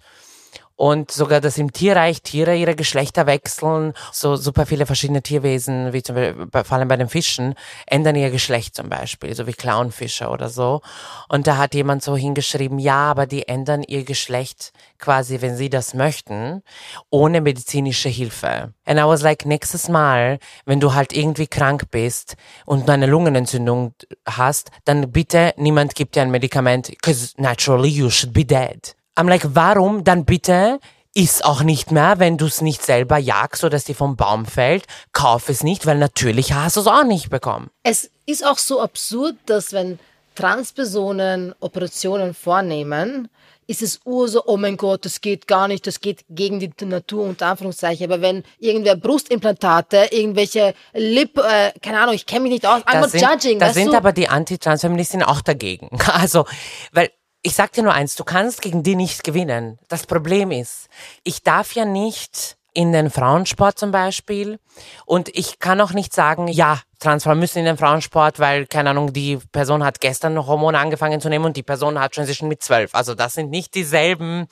[0.77, 3.93] und sogar, dass im Tierreich Tiere ihre Geschlechter wechseln.
[4.13, 7.55] So super viele verschiedene Tierwesen, wie zum Beispiel, vor allem bei den Fischen,
[7.87, 10.81] ändern ihr Geschlecht zum Beispiel, so wie Clownfische oder so.
[11.27, 15.71] Und da hat jemand so hingeschrieben, ja, aber die ändern ihr Geschlecht quasi, wenn sie
[15.71, 16.61] das möchten,
[17.09, 18.73] ohne medizinische Hilfe.
[18.85, 22.35] And I was like, nächstes Mal, wenn du halt irgendwie krank bist
[22.65, 23.95] und eine Lungenentzündung
[24.27, 28.96] hast, dann bitte niemand gibt dir ein Medikament, because naturally you should be dead.
[29.17, 30.79] I'm like, warum dann bitte
[31.17, 34.45] iss auch nicht mehr, wenn du es nicht selber jagst oder es dir vom Baum
[34.45, 34.85] fällt.
[35.13, 37.71] Kauf es nicht, weil natürlich hast du es auch nicht bekommen.
[37.81, 39.97] Es ist auch so absurd, dass wenn
[40.35, 43.29] Transpersonen Operationen vornehmen,
[43.65, 46.85] ist es ur so, oh mein Gott, das geht gar nicht, das geht gegen die
[46.85, 48.05] Natur, unter Anführungszeichen.
[48.09, 53.01] Aber wenn irgendwer Brustimplantate, irgendwelche Lip, äh, keine Ahnung, ich kenne mich nicht aus, I'm
[53.01, 53.59] not sind, judging.
[53.59, 53.97] Da sind du?
[53.97, 55.89] aber die Anti-Transfeministinnen auch dagegen.
[56.17, 56.45] Also,
[56.93, 57.11] weil
[57.47, 59.79] ich sag dir nur eins, du kannst gegen die nicht gewinnen.
[59.87, 60.89] Das Problem ist,
[61.23, 64.59] ich darf ja nicht in den Frauensport zum Beispiel
[65.05, 69.13] und ich kann auch nicht sagen, ja, Transfrauen müssen in den Frauensport, weil, keine Ahnung,
[69.13, 72.61] die Person hat gestern noch Hormone angefangen zu nehmen und die Person hat Transition mit
[72.61, 72.93] zwölf.
[72.93, 74.47] Also das sind nicht dieselben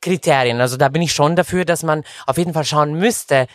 [0.00, 0.62] Kriterien.
[0.62, 3.48] Also da bin ich schon dafür, dass man auf jeden Fall schauen müsste,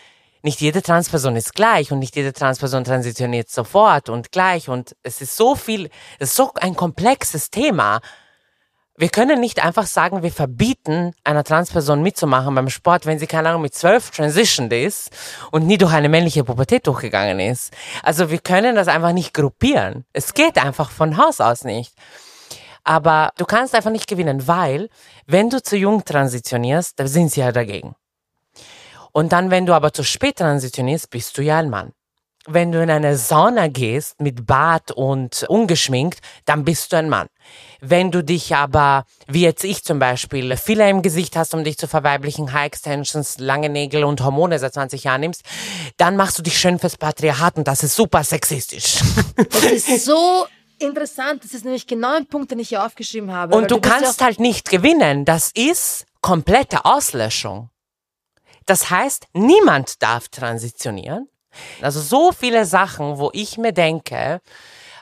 [0.44, 5.22] nicht jede Transperson ist gleich und nicht jede Transperson transitioniert sofort und gleich und es
[5.22, 8.00] ist so viel, es ist so ein komplexes Thema.
[8.98, 13.50] Wir können nicht einfach sagen, wir verbieten einer Transperson mitzumachen beim Sport, wenn sie, keine
[13.50, 15.10] Ahnung, mit zwölf transitioned ist
[15.52, 17.74] und nie durch eine männliche Pubertät durchgegangen ist.
[18.04, 20.06] Also wir können das einfach nicht gruppieren.
[20.14, 21.94] Es geht einfach von Haus aus nicht.
[22.86, 24.88] Aber du kannst einfach nicht gewinnen, weil
[25.26, 27.96] wenn du zu jung transitionierst, dann sind sie ja dagegen.
[29.12, 31.92] Und dann, wenn du aber zu spät transitionierst, bist du ja ein Mann.
[32.48, 37.28] Wenn du in eine Sauna gehst mit Bart und ungeschminkt, dann bist du ein Mann.
[37.82, 41.78] Wenn du dich aber, wie jetzt ich zum Beispiel, Filler im Gesicht hast, um dich
[41.78, 45.42] zu verweiblichen, High Extensions, lange Nägel und Hormone seit 20 Jahren nimmst,
[45.98, 49.00] dann machst du dich schön fürs Patriarchat und das ist super sexistisch.
[49.36, 50.46] Das ist so
[50.80, 51.44] interessant.
[51.44, 53.56] Das ist nämlich genau ein Punkt, den ich hier aufgeschrieben habe.
[53.56, 55.26] Und du ja kannst halt nicht gewinnen.
[55.26, 57.70] Das ist komplette Auslöschung.
[58.66, 61.28] Das heißt, niemand darf transitionieren.
[61.82, 64.42] Also so viele Sachen, wo ich mir denke,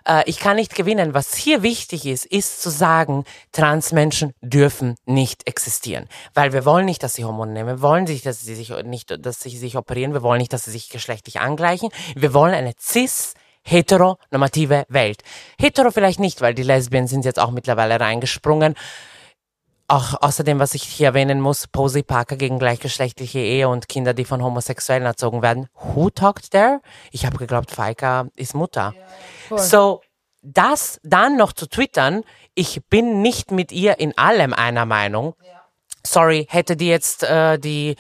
[0.07, 1.13] äh, ich kann nicht gewinnen.
[1.13, 6.07] Was hier wichtig ist, ist zu sagen, Transmenschen dürfen nicht existieren.
[6.33, 7.69] Weil wir wollen nicht, dass sie Hormone nehmen.
[7.69, 10.13] Wir wollen nicht, dass sie sich nicht, dass sie sich operieren.
[10.13, 11.89] Wir wollen nicht, dass sie sich geschlechtlich angleichen.
[12.15, 13.33] Wir wollen eine cis
[13.65, 15.23] heteronormative Welt.
[15.59, 18.75] Hetero vielleicht nicht, weil die Lesbien sind jetzt auch mittlerweile reingesprungen.
[19.87, 24.25] Auch außerdem, was ich hier erwähnen muss, Posey Parker gegen gleichgeschlechtliche Ehe und Kinder, die
[24.25, 25.67] von Homosexuellen erzogen werden.
[25.73, 26.79] Who talked there?
[27.11, 28.93] Ich habe geglaubt, Faika ist Mutter.
[29.55, 30.01] so,
[30.41, 32.23] das dann noch zu twittern,
[32.55, 35.35] ich bin nicht mit ihr in allem einer Meinung.
[36.05, 37.95] Sorry, hätte die jetzt äh, die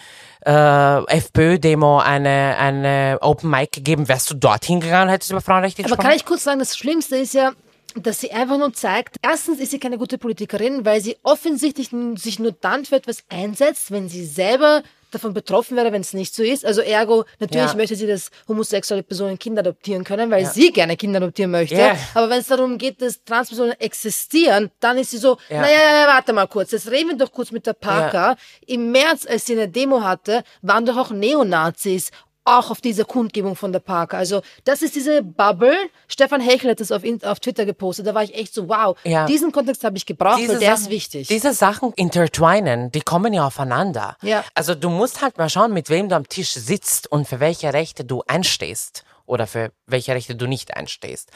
[0.45, 5.81] äh, FPÖ-Demo eine, eine Open Mic gegeben, wärst du dorthin gegangen, hättest du über Frauenrechte
[5.83, 6.07] Aber gesprochen?
[6.07, 7.53] kann ich kurz sagen, das Schlimmste ist ja,
[7.95, 12.39] dass sie einfach nur zeigt, erstens ist sie keine gute Politikerin, weil sie offensichtlich sich
[12.39, 16.41] nur dann für etwas einsetzt, wenn sie selber davon betroffen wäre, wenn es nicht so
[16.41, 16.65] ist.
[16.65, 17.75] Also ergo, natürlich Ja.
[17.75, 21.75] möchte sie, dass homosexuelle Personen Kinder adoptieren können, weil sie gerne Kinder adoptieren möchte.
[21.75, 21.95] Ja.
[22.15, 25.61] Aber wenn es darum geht, dass Transpersonen existieren, dann ist sie so, Ja.
[25.61, 28.37] naja, ja, ja, warte mal kurz, jetzt reden wir doch kurz mit der Parker.
[28.65, 32.09] Im März, als sie eine Demo hatte, waren doch auch Neonazis
[32.45, 34.17] auch auf dieser Kundgebung von der Parker.
[34.17, 35.75] Also das ist diese Bubble.
[36.07, 38.07] Stefan Hechel hat das auf, auf Twitter gepostet.
[38.07, 39.25] Da war ich echt so, wow, Ja.
[39.25, 41.27] diesen Kontext habe ich gebraucht, weil der ist wichtig.
[41.27, 44.17] Diese Sachen intertwinen, die kommen ja aufeinander.
[44.21, 44.43] Ja.
[44.55, 47.73] Also du musst halt mal schauen, mit wem du am Tisch sitzt und für welche
[47.73, 51.29] Rechte du einstehst oder für welche Rechte du nicht einstehst.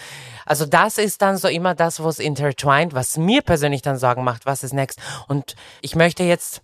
[0.45, 4.45] Also das ist dann so immer das, was intertwined, was mir persönlich dann Sorgen macht,
[4.45, 4.99] was ist next.
[5.27, 6.61] Und ich möchte jetzt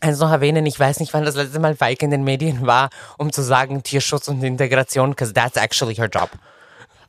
[0.00, 2.90] eins noch erwähnen, ich weiß nicht, wann das letzte Mal Feike in den Medien war,
[3.18, 6.30] um zu sagen Tierschutz und Integration, because that's actually her job.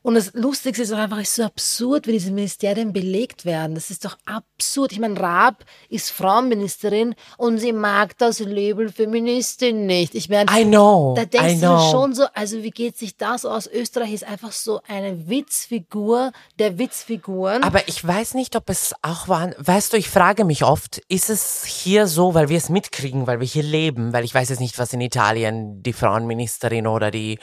[0.05, 3.73] Und das Lustigste ist auch einfach, es ist so absurd, wie diese Ministerien belegt werden.
[3.73, 4.91] Das ist doch absurd.
[4.91, 10.13] Ich meine, Raab ist Frauenministerin und sie mag das Label Feministin nicht.
[10.13, 11.77] Ich meine, I know, da I denkst du know.
[11.77, 13.65] dir schon so, also wie geht sich das aus?
[13.65, 17.63] Österreich ist einfach so eine Witzfigur der Witzfiguren.
[17.63, 19.53] Aber ich weiß nicht, ob es auch war.
[19.57, 23.39] Weißt du, ich frage mich oft, ist es hier so, weil wir es mitkriegen, weil
[23.39, 27.39] wir hier leben, weil ich weiß jetzt nicht, was in Italien die Frauenministerin oder die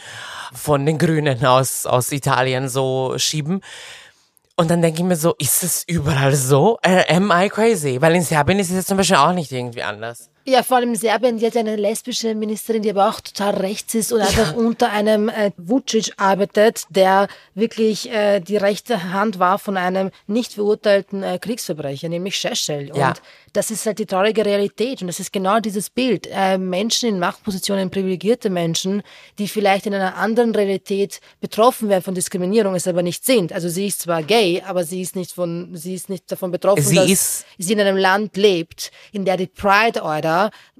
[0.54, 3.62] von den Grünen aus, aus Italien so schieben.
[4.56, 6.78] Und dann denke ich mir so, ist es überall so?
[6.82, 8.00] Äh, am I crazy?
[8.00, 10.31] Weil in Serbien ist es jetzt zum Beispiel auch nicht irgendwie anders.
[10.44, 13.54] Ja, vor allem in Serbien, die hat ja eine lesbische Ministerin, die aber auch total
[13.54, 19.38] rechts ist und einfach unter einem äh, Vucic arbeitet, der wirklich äh, die rechte Hand
[19.38, 22.90] war von einem nicht verurteilten äh, Kriegsverbrecher, nämlich Shechel.
[22.96, 23.08] Ja.
[23.10, 26.26] Und das ist halt die traurige Realität und das ist genau dieses Bild.
[26.32, 29.02] Äh, Menschen in Machtpositionen, privilegierte Menschen,
[29.38, 33.52] die vielleicht in einer anderen Realität betroffen werden von Diskriminierung, es aber nicht sind.
[33.52, 36.82] Also sie ist zwar gay, aber sie ist nicht von, sie ist nicht davon betroffen,
[36.82, 40.31] Sie dass ist- sie in einem Land lebt, in der die Pride Order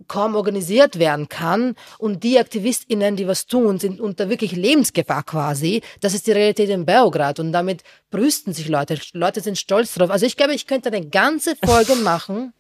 [0.08, 5.82] kaum organisiert werden kann und die AktivistInnen, die was tun, sind unter wirklich Lebensgefahr quasi.
[6.00, 8.98] Das ist die Realität in Belgrad und damit brüsten sich Leute.
[9.12, 10.10] Leute sind stolz drauf.
[10.10, 12.52] Also ich glaube, ich könnte eine ganze Folge machen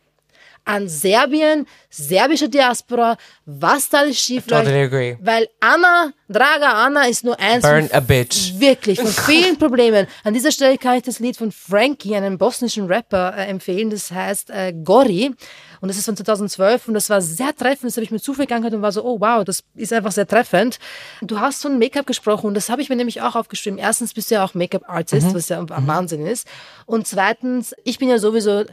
[0.64, 4.92] an Serbien, serbische Diaspora, was da alles schief Totally läuft.
[4.92, 5.16] agree.
[5.20, 8.58] Weil Anna, Draga Anna ist nur eins Burn a bitch.
[8.58, 10.06] Wirklich, von vielen Problemen.
[10.24, 13.90] An dieser Stelle kann ich das Lied von Frankie, einem bosnischen Rapper, äh, empfehlen.
[13.90, 15.34] Das heißt äh, Gori.
[15.80, 17.90] Und das ist von 2012 und das war sehr treffend.
[17.90, 20.28] Das habe ich mir zufällig angehört und war so, oh wow, das ist einfach sehr
[20.28, 20.78] treffend.
[21.22, 23.80] Du hast von Make-up gesprochen und das habe ich mir nämlich auch aufgeschrieben.
[23.80, 26.46] Erstens bist du ja auch Make-up-Artist, was ja ein Wahnsinn ist.
[26.86, 28.64] Und zweitens, ich bin ja sowieso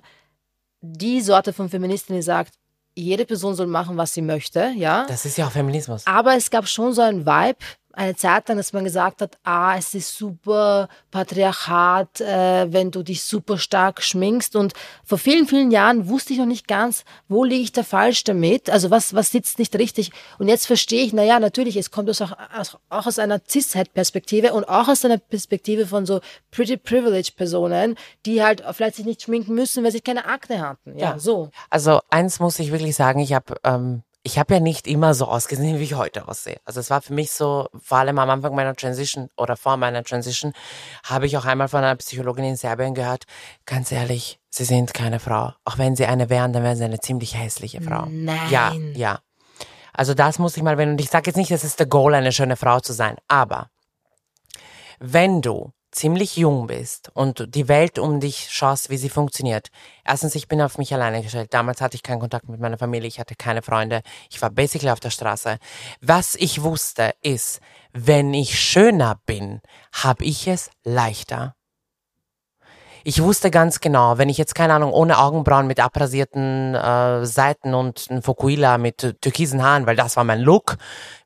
[0.82, 2.56] die Sorte von Feministin, die sagt,
[2.96, 5.06] jede Person soll machen, was sie möchte, ja.
[5.08, 6.06] Das ist ja auch Feminismus.
[6.06, 7.60] Aber es gab schon so ein Vibe,
[8.00, 13.04] eine Zeit lang, dass man gesagt hat, ah, es ist super Patriarchat, äh, wenn du
[13.04, 14.56] dich super stark schminkst.
[14.56, 18.24] Und vor vielen, vielen Jahren wusste ich noch nicht ganz, wo liege ich da falsch
[18.24, 18.70] damit?
[18.70, 20.12] Also was, was sitzt nicht richtig?
[20.38, 24.54] Und jetzt verstehe ich, naja, natürlich, es kommt aus, auch, aus, auch aus einer Cis-Het-Perspektive
[24.54, 29.24] und auch aus einer Perspektive von so pretty privileged Personen, die halt vielleicht sich nicht
[29.24, 30.98] schminken müssen, weil sie keine Akne hatten.
[30.98, 31.20] Ja, Ja.
[31.20, 31.50] so.
[31.70, 35.26] Also eins muss ich wirklich sagen, ich habe ähm, ich habe ja nicht immer so
[35.26, 36.58] ausgesehen, wie ich heute aussehe.
[36.64, 40.04] Also es war für mich so, vor allem am Anfang meiner Transition oder vor meiner
[40.04, 40.54] Transition,
[41.04, 43.24] habe ich auch einmal von einer Psychologin in Serbien gehört,
[43.66, 45.54] ganz ehrlich, Sie sind keine Frau.
[45.66, 48.06] Auch wenn Sie eine wären, dann wären Sie eine ziemlich hässliche Frau.
[48.08, 48.38] Nein.
[48.52, 49.20] Ja, ja.
[49.94, 52.14] Also das muss ich mal, wenn, und ich sage jetzt nicht, es ist der Goal,
[52.14, 53.72] eine schöne Frau zu sein, aber
[55.00, 59.70] wenn du ziemlich jung bist und die Welt um dich schaust, wie sie funktioniert.
[60.06, 61.54] Erstens, ich bin auf mich alleine gestellt.
[61.54, 64.02] Damals hatte ich keinen Kontakt mit meiner Familie, ich hatte keine Freunde.
[64.30, 65.58] Ich war basically auf der Straße.
[66.02, 67.60] Was ich wusste, ist,
[67.92, 71.56] wenn ich schöner bin, habe ich es leichter.
[73.04, 77.74] Ich wusste ganz genau, wenn ich jetzt, keine Ahnung, ohne Augenbrauen mit abrasierten äh, Seiten
[77.74, 80.78] und ein Fokuhila mit türkisen Haaren, weil das war mein Look,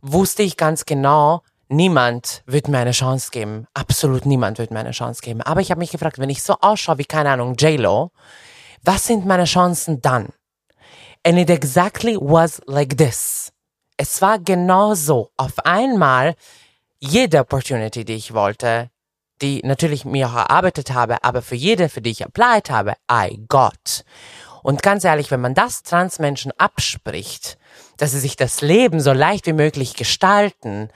[0.02, 1.42] wusste ich ganz genau,
[1.76, 3.68] niemand wird mir eine Chance geben.
[3.74, 5.42] Absolut niemand wird mir eine Chance geben.
[5.42, 8.12] Aber ich habe mich gefragt, wenn ich so ausschaue wie, keine Ahnung, J-Lo,
[8.84, 10.30] was sind meine Chancen dann?
[11.26, 13.52] And it exactly was like this.
[13.98, 15.32] Es war genau so.
[15.38, 16.36] Auf einmal,
[17.00, 18.90] jede Opportunity, die ich wollte,
[19.42, 23.40] die natürlich mir auch erarbeitet habe, aber für jede, für die ich applied habe, I
[23.48, 24.04] got.
[24.64, 27.58] Und ganz ehrlich, wenn man das Transmenschen abspricht,
[27.98, 30.90] dass sie sich das Leben so leicht wie möglich gestalten,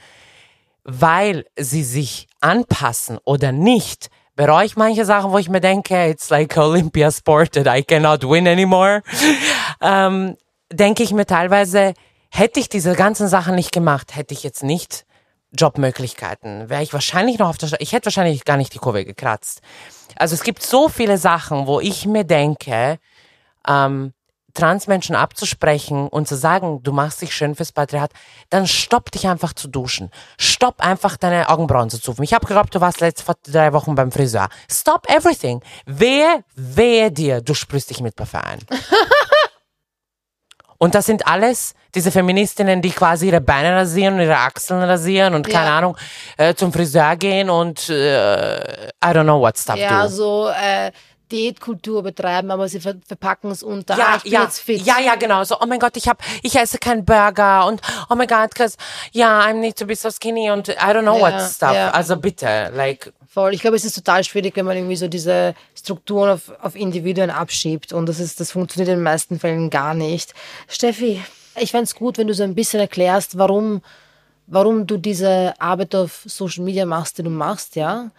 [0.87, 6.29] weil sie sich anpassen oder nicht, bereue ich manche Sachen, wo ich mir denke, it's
[6.29, 9.03] like Olympia sport that I cannot win anymore.
[9.81, 10.37] ähm,
[10.71, 11.93] denke ich mir teilweise,
[12.31, 15.05] hätte ich diese ganzen Sachen nicht gemacht, hätte ich jetzt nicht
[15.51, 19.03] Jobmöglichkeiten, wäre ich wahrscheinlich noch auf der Straße, ich hätte wahrscheinlich gar nicht die Kurve
[19.03, 19.61] gekratzt.
[20.15, 22.99] Also es gibt so viele Sachen, wo ich mir denke,
[23.67, 24.13] ähm,
[24.57, 28.11] Transmenschen abzusprechen und zu sagen, du machst dich schön fürs Patriarchat,
[28.49, 30.11] dann stopp dich einfach zu duschen.
[30.39, 32.23] Stopp einfach deine Augenbrauen zu zupfen.
[32.23, 34.49] Ich habe geglaubt, du warst letzte vor drei Wochen beim Friseur.
[34.69, 35.61] Stop everything.
[35.85, 38.59] Wehe, wehe dir, du sprühst dich mit Parfum ein.
[40.79, 45.33] Und das sind alles diese Feministinnen, die quasi ihre Beine rasieren und ihre Achseln rasieren
[45.33, 45.77] und keine Ja.
[45.79, 45.97] Ahnung,
[46.37, 50.09] äh, zum Friseur gehen und äh, I don't know what stuff Ja, do.
[50.09, 50.91] so äh,
[51.31, 53.95] Diätkultur betreiben, aber sie ver verpacken es unter.
[53.95, 55.43] ah, Ja, bin ja, ja, ja, genau.
[55.43, 58.77] So, oh mein Gott, ich hab, ich esse keinen Burger und oh mein Gott, cause
[59.13, 61.73] yeah, I need to be so skinny und I don't know what Ja, stuff.
[61.73, 61.89] ja.
[61.91, 63.53] Also bitte, like, Voll.
[63.53, 67.29] Ich glaube, es ist total schwierig, wenn man irgendwie so diese Strukturen auf, auf Individuen
[67.29, 67.93] abschiebt.
[67.93, 70.33] Und das ist, das funktioniert in den meisten Fällen gar nicht.
[70.67, 71.23] Steffi,
[71.55, 73.83] ich fänd's gut, wenn du so ein bisschen erklärst, warum,
[74.47, 78.09] warum du diese Arbeit auf Social Media machst, die du machst, ja?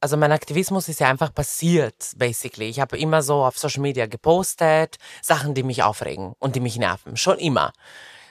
[0.00, 2.68] Also mein Aktivismus ist ja einfach passiert, basically.
[2.68, 6.76] Ich habe immer so auf Social Media gepostet, Sachen, die mich aufregen und die mich
[6.78, 7.16] nerven.
[7.16, 7.72] Schon immer.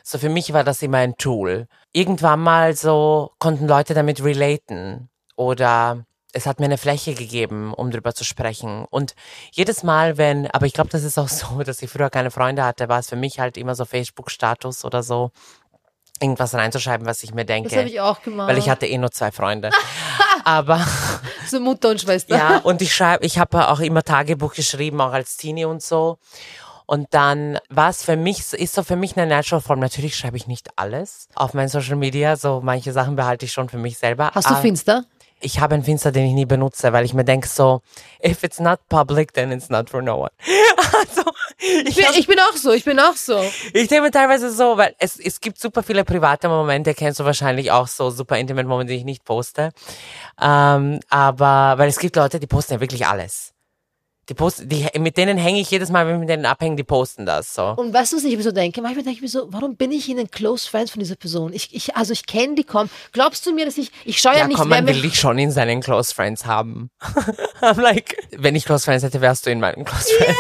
[0.04, 1.68] So für mich war das immer ein Tool.
[1.94, 7.92] Irgendwann mal so konnten Leute damit relaten oder es hat mir eine Fläche gegeben, um
[7.92, 8.86] drüber zu sprechen.
[8.90, 9.16] Und
[9.52, 12.64] jedes Mal, wenn, aber ich glaube, das ist auch so, dass ich früher keine Freunde
[12.64, 15.32] hatte, war es für mich halt immer so Facebook-Status oder so,
[16.22, 17.70] irgendwas reinzuschreiben, was ich mir denke.
[17.70, 18.50] Das habe ich auch gemacht.
[18.50, 19.70] weil ich hatte eh nur zwei Freunde.
[20.50, 20.86] aber
[21.47, 22.36] So Mutter und Schwester.
[22.36, 26.18] ja, und ich schreibe, ich habe auch immer Tagebuch geschrieben, auch als Teenie und so.
[26.86, 29.80] Und dann war es für mich, ist so für mich eine Natural Form.
[29.80, 33.70] Natürlich schreibe ich nicht alles auf meinen Social Media, so manche Sachen behalte ich schon
[33.70, 34.32] für mich selber.
[34.34, 35.06] Hast du Ah, Finster?
[35.42, 37.82] Ich habe einen Finster, den ich nie benutze, weil ich mir denke so,
[38.26, 40.32] if it's not public, then it's not for no one.
[41.00, 41.24] also,
[41.58, 43.40] ich, bin, hab- ich bin auch so, ich bin auch so.
[43.74, 47.26] ich denke mir teilweise so, weil es, es gibt super viele private Momente, kennst du
[47.26, 49.72] wahrscheinlich auch so super intimate Momente, die ich nicht poste.
[50.42, 53.54] Ähm, aber, weil es gibt Leute, die posten ja wirklich alles.
[54.30, 56.84] Die posten, die, mit denen hänge ich jedes Mal, wenn ich mit denen abhänge, die
[56.84, 57.64] posten das so.
[57.78, 58.80] Und weißt du, was ich mir so denke?
[58.82, 61.52] Manchmal denke ich mir so, warum bin ich in den Close Friends von dieser Person?
[61.52, 62.90] Ich, ich, also ich kenne die kaum.
[63.12, 65.20] Glaubst du mir, dass ich, ich schaue ja, Ja, nicht, komm, wer man will dich
[65.20, 66.92] schon in seinen Close Friends haben.
[67.62, 70.38] I'm like, wenn ich Close Friends hätte, wärst du in meinen Close Friends.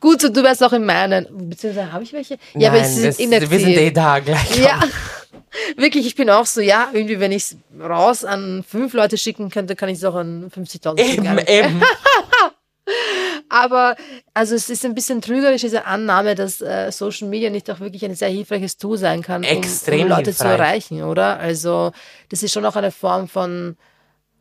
[0.00, 1.26] Gut, so du wärst auch in meinen.
[1.50, 2.38] Beziehungsweise habe ich welche?
[2.54, 3.50] Ja, aber Nein, sie das- sind inaktiv.
[3.50, 4.56] wir sind eh da gleich.
[4.56, 4.80] Ja,
[5.76, 9.50] wirklich, ich bin auch so, ja, irgendwie, wenn ich es raus an fünf Leute schicken
[9.50, 11.26] könnte, kann ich es auch an 50.000 schicken.
[11.26, 11.82] Eben, eben.
[13.48, 13.96] Aber,
[14.34, 18.04] also es ist ein bisschen trügerisch, diese Annahme, dass äh, Social Media nicht auch wirklich
[18.04, 19.48] ein sehr hilfreiches Tool sein kann, um,
[20.02, 21.38] um Leute zu erreichen, oder?
[21.38, 21.92] Also,
[22.28, 23.76] das ist schon auch eine Form von,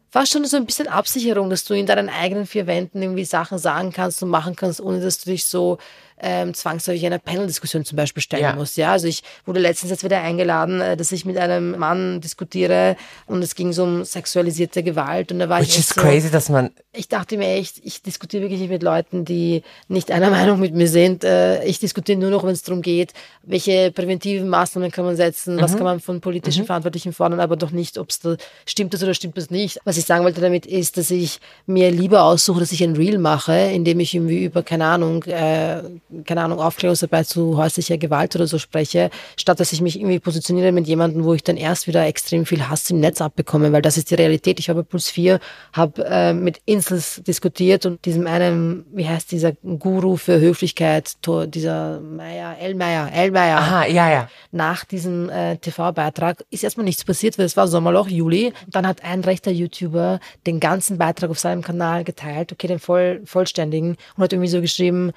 [0.10, 3.58] fast schon so ein bisschen Absicherung, dass du in deinen eigenen vier Wänden irgendwie Sachen
[3.58, 5.78] sagen kannst und machen kannst, ohne dass du dich so
[6.20, 8.53] ähm, zwangsläufig einer Panel-Diskussion zum Beispiel stellen Ja.
[8.55, 8.76] musst.
[8.78, 12.95] Ja, also ich wurde letztens jetzt wieder eingeladen, äh, dass ich mit einem Mann diskutiere
[13.28, 16.32] und es ging so um sexualisierte Gewalt und da war ich Which is so, crazy,
[16.32, 20.30] dass man, ich dachte mir echt, ich diskutiere wirklich nicht mit Leuten, die nicht einer
[20.38, 21.24] Meinung mit mir sind.
[21.24, 23.13] Äh, Ich diskutiere nur noch, wenn es darum geht,
[23.43, 27.72] welche präventiven Maßnahmen kann man setzen, was kann man von politischen Verantwortlichen fordern, aber doch
[27.72, 29.80] nicht, ob es da stimmt das oder stimmt das nicht.
[29.84, 33.18] Was ich sagen wollte damit ist, dass ich mir lieber aussuche, dass ich ein Reel
[33.20, 35.82] mache, indem ich irgendwie über, keine Ahnung, äh,
[36.26, 40.72] keine Ahnung, Aufklärungsarbeit zu häuslicher Gewalt oder so spreche, statt dass ich mich irgendwie positioniere
[40.72, 43.97] mit jemandem, wo ich dann erst wieder extrem viel Hass im Netz abbekomme, weil das
[43.97, 44.60] ist die Realität.
[44.60, 45.39] Ich habe Puls 4,
[45.74, 51.99] habe äh, mit Insels diskutiert und diesem einen, wie heißt dieser Guru für Höflichkeit, dieser
[51.99, 54.30] Meier, Elmeier, Elmeier aha, ja, ja.
[54.51, 58.53] nach diesem äh, TV-Beitrag ist erstmal nichts passiert, weil es war Sommerloch, Juli.
[58.68, 63.22] Dann hat ein rechter YouTuber den ganzen Beitrag auf seinem Kanal geteilt, okay, den voll,
[63.26, 65.12] vollständigen, und hat irgendwie so geschrieben,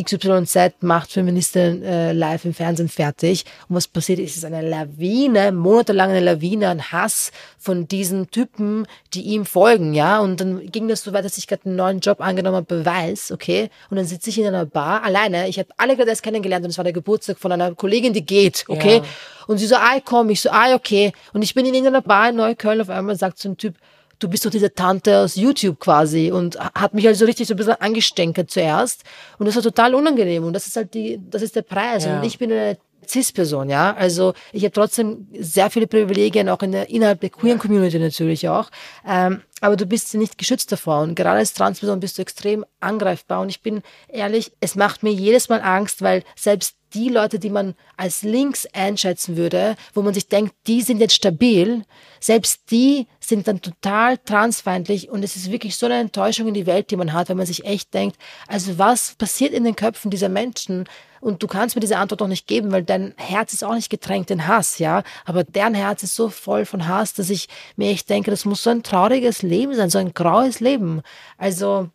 [0.00, 3.44] XYZ macht Feministin äh, live im Fernsehen fertig.
[3.68, 8.86] Und was passiert ist, ist eine Lawine, monatelang eine Lawine an Hass von diesen Typen,
[9.12, 10.20] die ihm folgen, ja.
[10.20, 13.30] Und dann ging das so weit, dass ich gerade einen neuen Job angenommen habe, Beweis,
[13.30, 13.68] okay.
[13.90, 15.48] Und dann sitze ich in einer Bar alleine.
[15.48, 18.24] Ich habe alle gerade erst kennengelernt und es war der Geburtstag von einer Kollegin, die
[18.24, 18.98] geht, okay.
[18.98, 19.04] Ja.
[19.46, 21.12] Und sie so, ah, komm, ich so, ah, okay.
[21.34, 23.74] Und ich bin in irgendeiner Bar in Neukölln, auf einmal sagt so ein Typ,
[24.18, 27.54] du bist doch diese Tante aus YouTube quasi und hat mich halt so richtig so
[27.54, 29.04] ein bisschen angestänkert zuerst.
[29.38, 32.04] Und das war total unangenehm und das ist halt die, das ist der Preis.
[32.04, 32.18] Ja.
[32.18, 36.72] und ich bin eine Cis-Person, ja, also ich habe trotzdem sehr viele Privilegien, auch in
[36.72, 38.70] der, innerhalb der queeren Community natürlich auch,
[39.06, 41.00] ähm, aber du bist nicht geschützt davor.
[41.00, 43.40] Und gerade als Transperson bist du extrem angreifbar.
[43.40, 47.50] Und ich bin ehrlich, es macht mir jedes Mal Angst, weil selbst die Leute, die
[47.50, 51.84] man als links einschätzen würde, wo man sich denkt, die sind jetzt stabil,
[52.20, 56.66] selbst die sind dann total transfeindlich und es ist wirklich so eine Enttäuschung in die
[56.66, 58.16] Welt, die man hat, wenn man sich echt denkt,
[58.46, 60.88] also was passiert in den Köpfen dieser Menschen?
[61.20, 63.90] Und du kannst mir diese Antwort doch nicht geben, weil dein Herz ist auch nicht
[63.90, 65.04] getränkt in Hass, ja.
[65.24, 68.64] Aber deren Herz ist so voll von Hass, dass ich mir echt denke, das muss
[68.64, 71.00] so ein trauriges Leben sein, so ein graues Leben.
[71.38, 71.90] Also,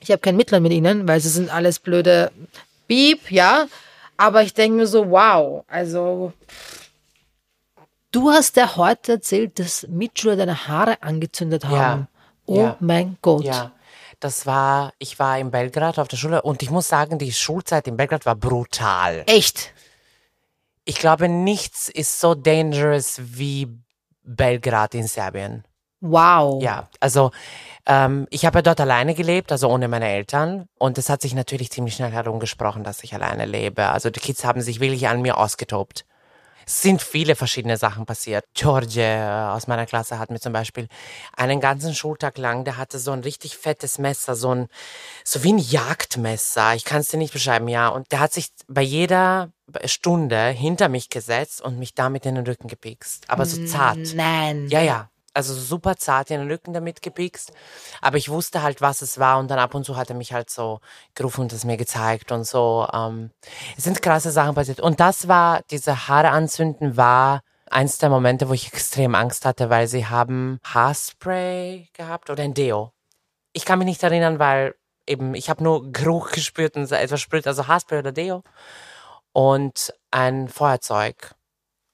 [0.00, 2.32] ich habe kein Mitleid mit ihnen, weil sie sind alles blöde
[2.88, 3.66] Beep, ja.
[4.16, 6.32] Aber ich denke mir so, wow, also.
[8.12, 12.00] Du hast ja heute erzählt, dass Mitschüler deine Haare angezündet haben.
[12.00, 12.08] Ja.
[12.46, 12.76] Oh Ja.
[12.80, 13.44] mein Gott.
[13.44, 13.72] Ja,
[14.20, 17.86] das war, ich war in Belgrad auf der Schule und ich muss sagen, die Schulzeit
[17.88, 19.24] in Belgrad war brutal.
[19.26, 19.72] Echt?
[20.84, 23.68] Ich glaube, nichts ist so dangerous wie
[24.22, 25.64] Belgrad in Serbien.
[26.00, 26.62] Wow.
[26.62, 27.30] Ja, also
[27.86, 30.68] ähm, ich habe ja dort alleine gelebt, also ohne meine Eltern.
[30.78, 33.86] Und es hat sich natürlich ziemlich schnell herumgesprochen, dass ich alleine lebe.
[33.88, 36.04] Also die Kids haben sich wirklich an mir ausgetobt.
[36.68, 38.44] Es sind viele verschiedene Sachen passiert.
[38.54, 40.88] George äh, aus meiner Klasse hat mir zum Beispiel
[41.36, 44.66] einen ganzen Schultag lang, der hatte so ein richtig fettes Messer, so ein,
[45.22, 46.74] so wie ein Jagdmesser.
[46.74, 47.86] Ich kann es dir nicht beschreiben, ja.
[47.86, 49.52] Und der hat sich bei jeder
[49.84, 53.30] Stunde hinter mich gesetzt und mich damit in den Rücken gepikst.
[53.30, 53.98] Aber so zart.
[54.16, 54.66] Nein.
[54.66, 55.08] Ja, ja.
[55.36, 57.52] Also super zart in den Rücken damit gepikst.
[58.00, 59.38] Aber ich wusste halt, was es war.
[59.38, 60.80] Und dann ab und zu hat er mich halt so
[61.14, 62.88] gerufen und es mir gezeigt und so.
[62.92, 63.30] Ähm,
[63.76, 64.80] es sind krasse Sachen passiert.
[64.80, 69.70] Und das war, diese Haare anzünden war eins der Momente, wo ich extrem Angst hatte,
[69.70, 72.92] weil sie haben Haarspray gehabt oder ein Deo.
[73.52, 74.74] Ich kann mich nicht erinnern, weil
[75.06, 78.42] eben ich habe nur Geruch gespürt und etwas spürt, also Haarspray oder Deo
[79.32, 81.34] und ein Feuerzeug.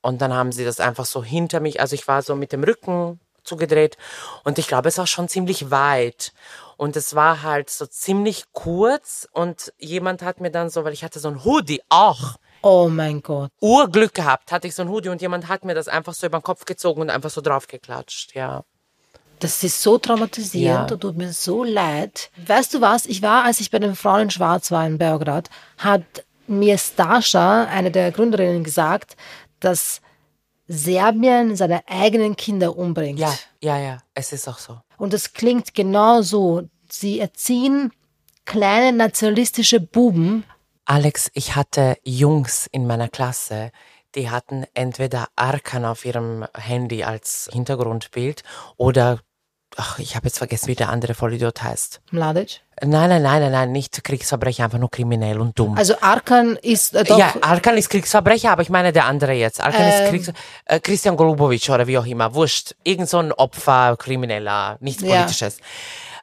[0.03, 2.65] Und dann haben sie das einfach so hinter mich, also ich war so mit dem
[2.65, 3.97] Rücken zugedreht
[4.45, 6.33] und ich glaube, es war schon ziemlich weit.
[6.79, 11.05] Und es war halt so ziemlich kurz und jemand hat mir dann so, weil ich
[11.05, 12.37] hatte so ein Hoodie auch.
[12.63, 13.51] Oh mein Gott.
[13.61, 16.39] Urglück gehabt, hatte ich so ein Hoodie und jemand hat mir das einfach so über
[16.39, 18.65] den Kopf gezogen und einfach so draufgeklatscht, ja.
[19.39, 20.95] Das ist so traumatisierend Ja.
[20.95, 22.31] und tut mir so leid.
[22.47, 23.07] Weißt du was?
[23.07, 26.03] Ich war, als ich bei den Frauen in Schwarz war in Belgrad, hat
[26.49, 29.17] mir Stascha, eine der Gründerinnen, gesagt,
[29.61, 30.01] dass
[30.69, 33.19] Serbien seine eigenen Kinder umbringt.
[33.19, 34.79] Ja, ja, ja, es ist auch so.
[34.97, 36.63] Und es klingt genau so.
[36.89, 37.93] Sie erziehen
[38.45, 40.45] kleine nationalistische Buben.
[40.85, 43.71] Alex, ich hatte Jungs in meiner Klasse,
[44.15, 48.43] die hatten entweder Arkan auf ihrem Handy als Hintergrundbild
[48.77, 49.21] oder,
[49.77, 52.01] ach, ich habe jetzt vergessen, wie der andere Vollidiot heißt.
[52.11, 52.61] Mladic.
[52.81, 55.77] Nein, nein, nein, nein, nein, nicht Kriegsverbrecher, einfach nur kriminell und dumm.
[55.77, 57.19] Also Arkan ist äh, doch.
[57.19, 59.61] ja, Arkan ist Kriegsverbrecher, aber ich meine der andere jetzt.
[59.61, 60.33] Arkan ist Kriegs
[60.65, 62.75] äh, Christian Golubovic oder wie auch immer, wurscht.
[62.83, 65.17] Irgend so ein Opfer, Krimineller, nichts Ja.
[65.17, 65.59] Politisches.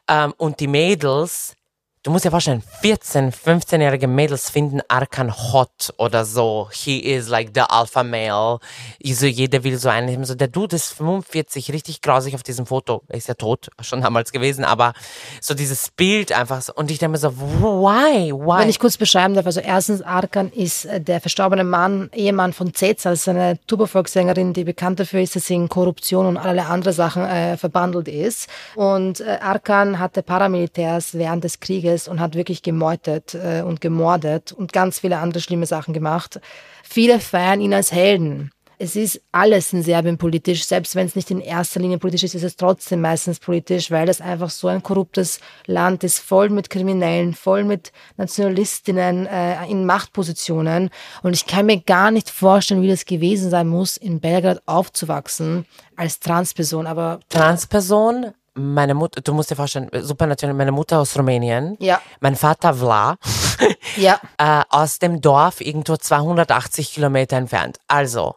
[0.08, 1.54] Ähm, und die Mädels,
[2.02, 6.68] du musst dir vorstellen, 14, 15-jährige Mädels finden Arkan hot oder so.
[6.72, 8.58] He is like the alpha male.
[9.04, 10.24] So, jeder will so einen.
[10.24, 13.02] So, der Dude ist 45, richtig grausig auf diesem Foto.
[13.08, 14.94] Er ist ja tot, schon damals gewesen, aber
[15.42, 16.72] so dieses Bild einfach so.
[16.74, 18.60] Und ich denke mir so, why, why?
[18.60, 22.72] Wenn ich kurz beschreiben darf, also erstens, Arkan ist äh, der verstorbene Mann, Ehemann von
[22.80, 26.94] das ist eine Tubervolkssängerin, die bekannt dafür ist, dass sie in Korruption und allerlei andere
[26.94, 28.48] Sachen äh, verbandelt ist.
[28.74, 34.52] Und äh, Arkan hatte Paramilitärs während des Krieges und hat wirklich gemeutet äh, und gemordet
[34.52, 36.40] und ganz viele andere schlimme Sachen gemacht.
[36.82, 38.50] Viele feiern ihn als Helden.
[38.82, 42.34] Es ist alles in Serbien politisch, selbst wenn es nicht in erster Linie politisch ist,
[42.34, 46.70] ist es trotzdem meistens politisch, weil das einfach so ein korruptes Land ist, voll mit
[46.70, 50.88] Kriminellen, voll mit Nationalistinnen äh, in Machtpositionen.
[51.22, 55.66] Und ich kann mir gar nicht vorstellen, wie das gewesen sein muss, in Belgrad aufzuwachsen
[55.96, 56.86] als Transperson.
[56.86, 62.00] Aber Transperson, meine Mutter, du musst dir vorstellen, super natürlich, meine Mutter aus Rumänien, Ja.
[62.20, 63.16] mein Vater Vla,
[63.96, 67.78] ja, äh, aus dem Dorf irgendwo 280 Kilometer entfernt.
[67.88, 68.34] Also,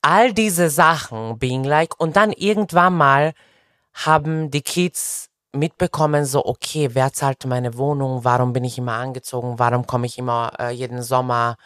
[0.00, 3.32] all diese Sachen being like, und dann irgendwann mal
[3.94, 9.58] haben die Kids mitbekommen, so, okay, wer zahlt meine Wohnung, warum bin ich immer angezogen,
[9.58, 11.56] warum komme ich immer äh, jeden Sommer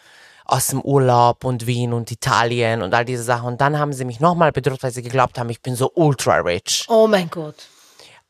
[0.47, 3.47] aus dem Urlaub und Wien und Italien und all diese Sachen.
[3.47, 6.37] Und dann haben sie mich nochmal bedroht, weil sie geglaubt haben, ich bin so ultra
[6.37, 6.85] rich.
[6.87, 7.55] oh mein Gott.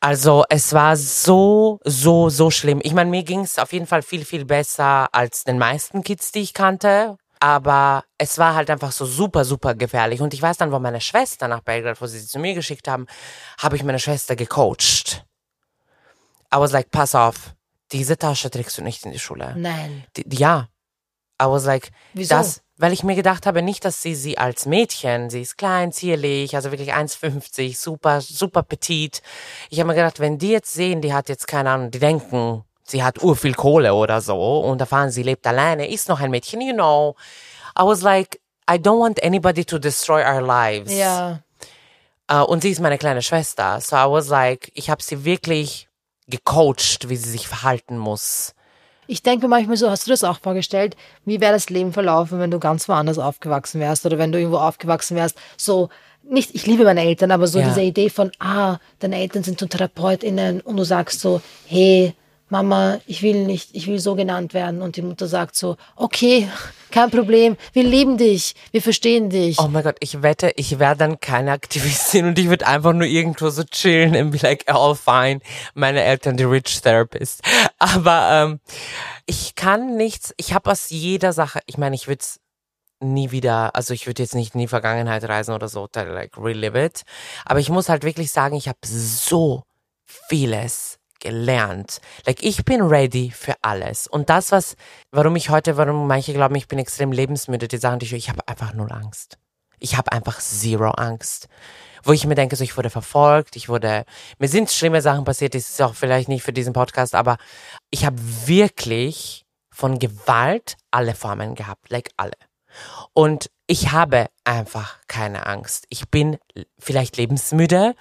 [0.00, 2.80] Also es war so, so, so schlimm.
[2.84, 6.30] Ich meine, mir ging es auf jeden Fall viel, viel besser als den meisten Kids,
[6.30, 7.16] die ich kannte.
[7.40, 10.20] Aber es war halt einfach so super, super gefährlich.
[10.20, 12.88] Und ich weiß dann, wo meine Schwester nach Belgrad, wo sie sie zu mir geschickt
[12.88, 13.06] haben,
[13.60, 15.24] habe ich meine Schwester gecoacht.
[16.52, 17.54] I was like, pass auf,
[17.92, 19.54] diese Tasche trägst du nicht in die Schule.
[19.56, 20.04] Nein.
[20.16, 20.68] Die, ja.
[21.40, 22.34] I was like, Wieso?
[22.34, 25.92] das, weil ich mir gedacht habe, nicht, dass sie sie als Mädchen, sie ist klein,
[25.92, 29.22] zierlich, also wirklich 1,50, super, super petit.
[29.70, 32.64] Ich habe mir gedacht, wenn die jetzt sehen, die hat jetzt keine Ahnung, die denken,
[32.84, 36.30] sie hat ur viel Kohle oder so und erfahren, sie lebt alleine, ist noch ein
[36.30, 37.14] Mädchen, you know.
[37.78, 40.92] I was like, I don't want anybody to destroy our lives.
[40.92, 41.40] Ja.
[42.28, 43.80] Äh, und sie ist meine kleine Schwester.
[43.80, 45.88] So I was like, ich habe sie wirklich
[46.26, 48.54] gecoacht, wie sie sich verhalten muss.
[49.10, 50.94] Ich denke manchmal so, hast du das auch vorgestellt?
[51.24, 54.58] Wie wäre das Leben verlaufen, wenn du ganz woanders aufgewachsen wärst oder wenn du irgendwo
[54.58, 55.38] aufgewachsen wärst?
[55.56, 55.88] So,
[56.22, 57.68] nicht, ich liebe meine Eltern, aber so Ja.
[57.68, 62.12] diese Idee von, ah, deine Eltern sind so TherapeutInnen und du sagst so, hey,
[62.50, 64.82] Mama, ich will nicht, ich will so genannt werden.
[64.82, 66.48] Und die Mutter sagt so, okay,
[66.90, 69.58] kein Problem, wir lieben dich, wir verstehen dich.
[69.58, 73.06] Oh mein Gott, ich wette, ich wäre dann keine Aktivistin und ich würde einfach nur
[73.06, 75.40] irgendwo so chillen and be like, all fine.
[75.74, 77.42] Meine Eltern, die Rich Therapist.
[77.78, 78.60] Aber ähm,
[79.26, 82.24] ich kann nichts, ich habe aus jeder Sache, ich meine, ich würde
[83.00, 86.82] nie wieder, also ich würde jetzt nicht in die Vergangenheit reisen oder so, like relive
[86.82, 87.02] it.
[87.44, 89.62] Aber ich muss halt wirklich sagen, ich habe so
[90.04, 92.00] vieles gelernt.
[92.26, 94.06] Like ich bin ready für alles.
[94.06, 94.76] Und das, was,
[95.10, 98.46] warum ich heute, warum manche glauben, ich bin extrem lebensmüde, die sagen, die ich habe
[98.46, 99.38] einfach null Angst.
[99.78, 101.48] Ich habe einfach zero Angst.
[102.04, 104.04] Wo ich mir denke, so ich wurde verfolgt, ich wurde,
[104.38, 107.38] mir sind schlimme Sachen passiert, das ist auch vielleicht nicht für diesen Podcast, aber
[107.90, 108.16] ich habe
[108.46, 112.36] wirklich von Gewalt alle Formen gehabt, like alle.
[113.12, 115.86] Und ich habe einfach keine Angst.
[115.88, 116.38] Ich bin
[116.78, 117.94] vielleicht lebensmüde,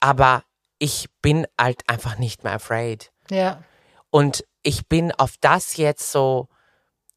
[0.00, 0.42] aber
[0.78, 3.10] ich bin halt einfach nicht mehr afraid.
[3.30, 3.62] Ja.
[4.10, 6.48] Und ich bin auf das jetzt so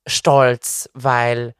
[0.07, 1.53] stolz, weil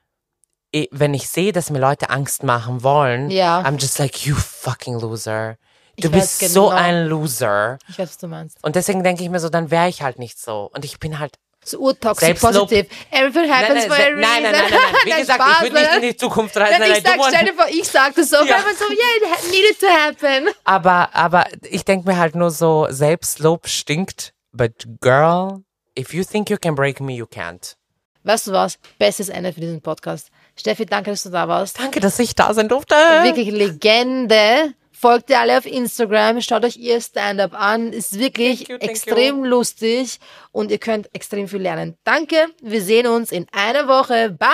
[0.76, 3.62] i- wenn ich sehe, dass mir Leute Angst machen wollen, Ja.
[3.62, 5.58] I'm just like, you fucking loser.
[5.96, 6.76] Ich Du weiß bist so genau.
[6.82, 7.78] ein Loser.
[7.90, 8.64] Ich weiß, was du meinst.
[8.64, 10.70] Und deswegen denke ich mir so, dann wäre ich halt nicht so.
[10.74, 12.54] Und ich bin halt So urtoxic Selbstlob.
[12.70, 12.88] positive.
[13.12, 14.20] Everything happens for a reason.
[14.20, 14.96] nein, nein, nein, nein, nein.
[15.06, 16.80] Wie Nein, gesagt, Spaß, ich würde nicht in die Zukunft reisen.
[16.80, 18.46] Nein, ich nein, sag, stell dir vor, ich sag das so, Ja.
[18.46, 18.58] ja.
[18.78, 20.50] so, yeah, it needed to happen.
[20.64, 24.34] Aber, aber ich denke mir halt nur so, Selbstlob stinkt.
[24.52, 25.62] But girl,
[25.98, 27.76] if you think you can break me, you can't.
[28.24, 28.78] Weißt du was?
[29.00, 30.30] Bestes Ende für diesen Podcast.
[30.56, 31.80] Steffi, danke, dass du da warst.
[31.80, 32.96] Danke, dass ich da sein durfte.
[32.96, 34.74] Wirklich Legende.
[35.02, 37.92] Folgt ihr alle auf Instagram, schaut euch ihr Stand-up an.
[37.92, 40.20] Ist wirklich Thank you, thank extrem lustig
[40.52, 41.98] und ihr könnt extrem viel lernen.
[42.04, 44.30] Danke, wir sehen uns in einer Woche.
[44.30, 44.48] Bye.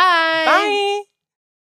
[0.46, 1.17] Bye.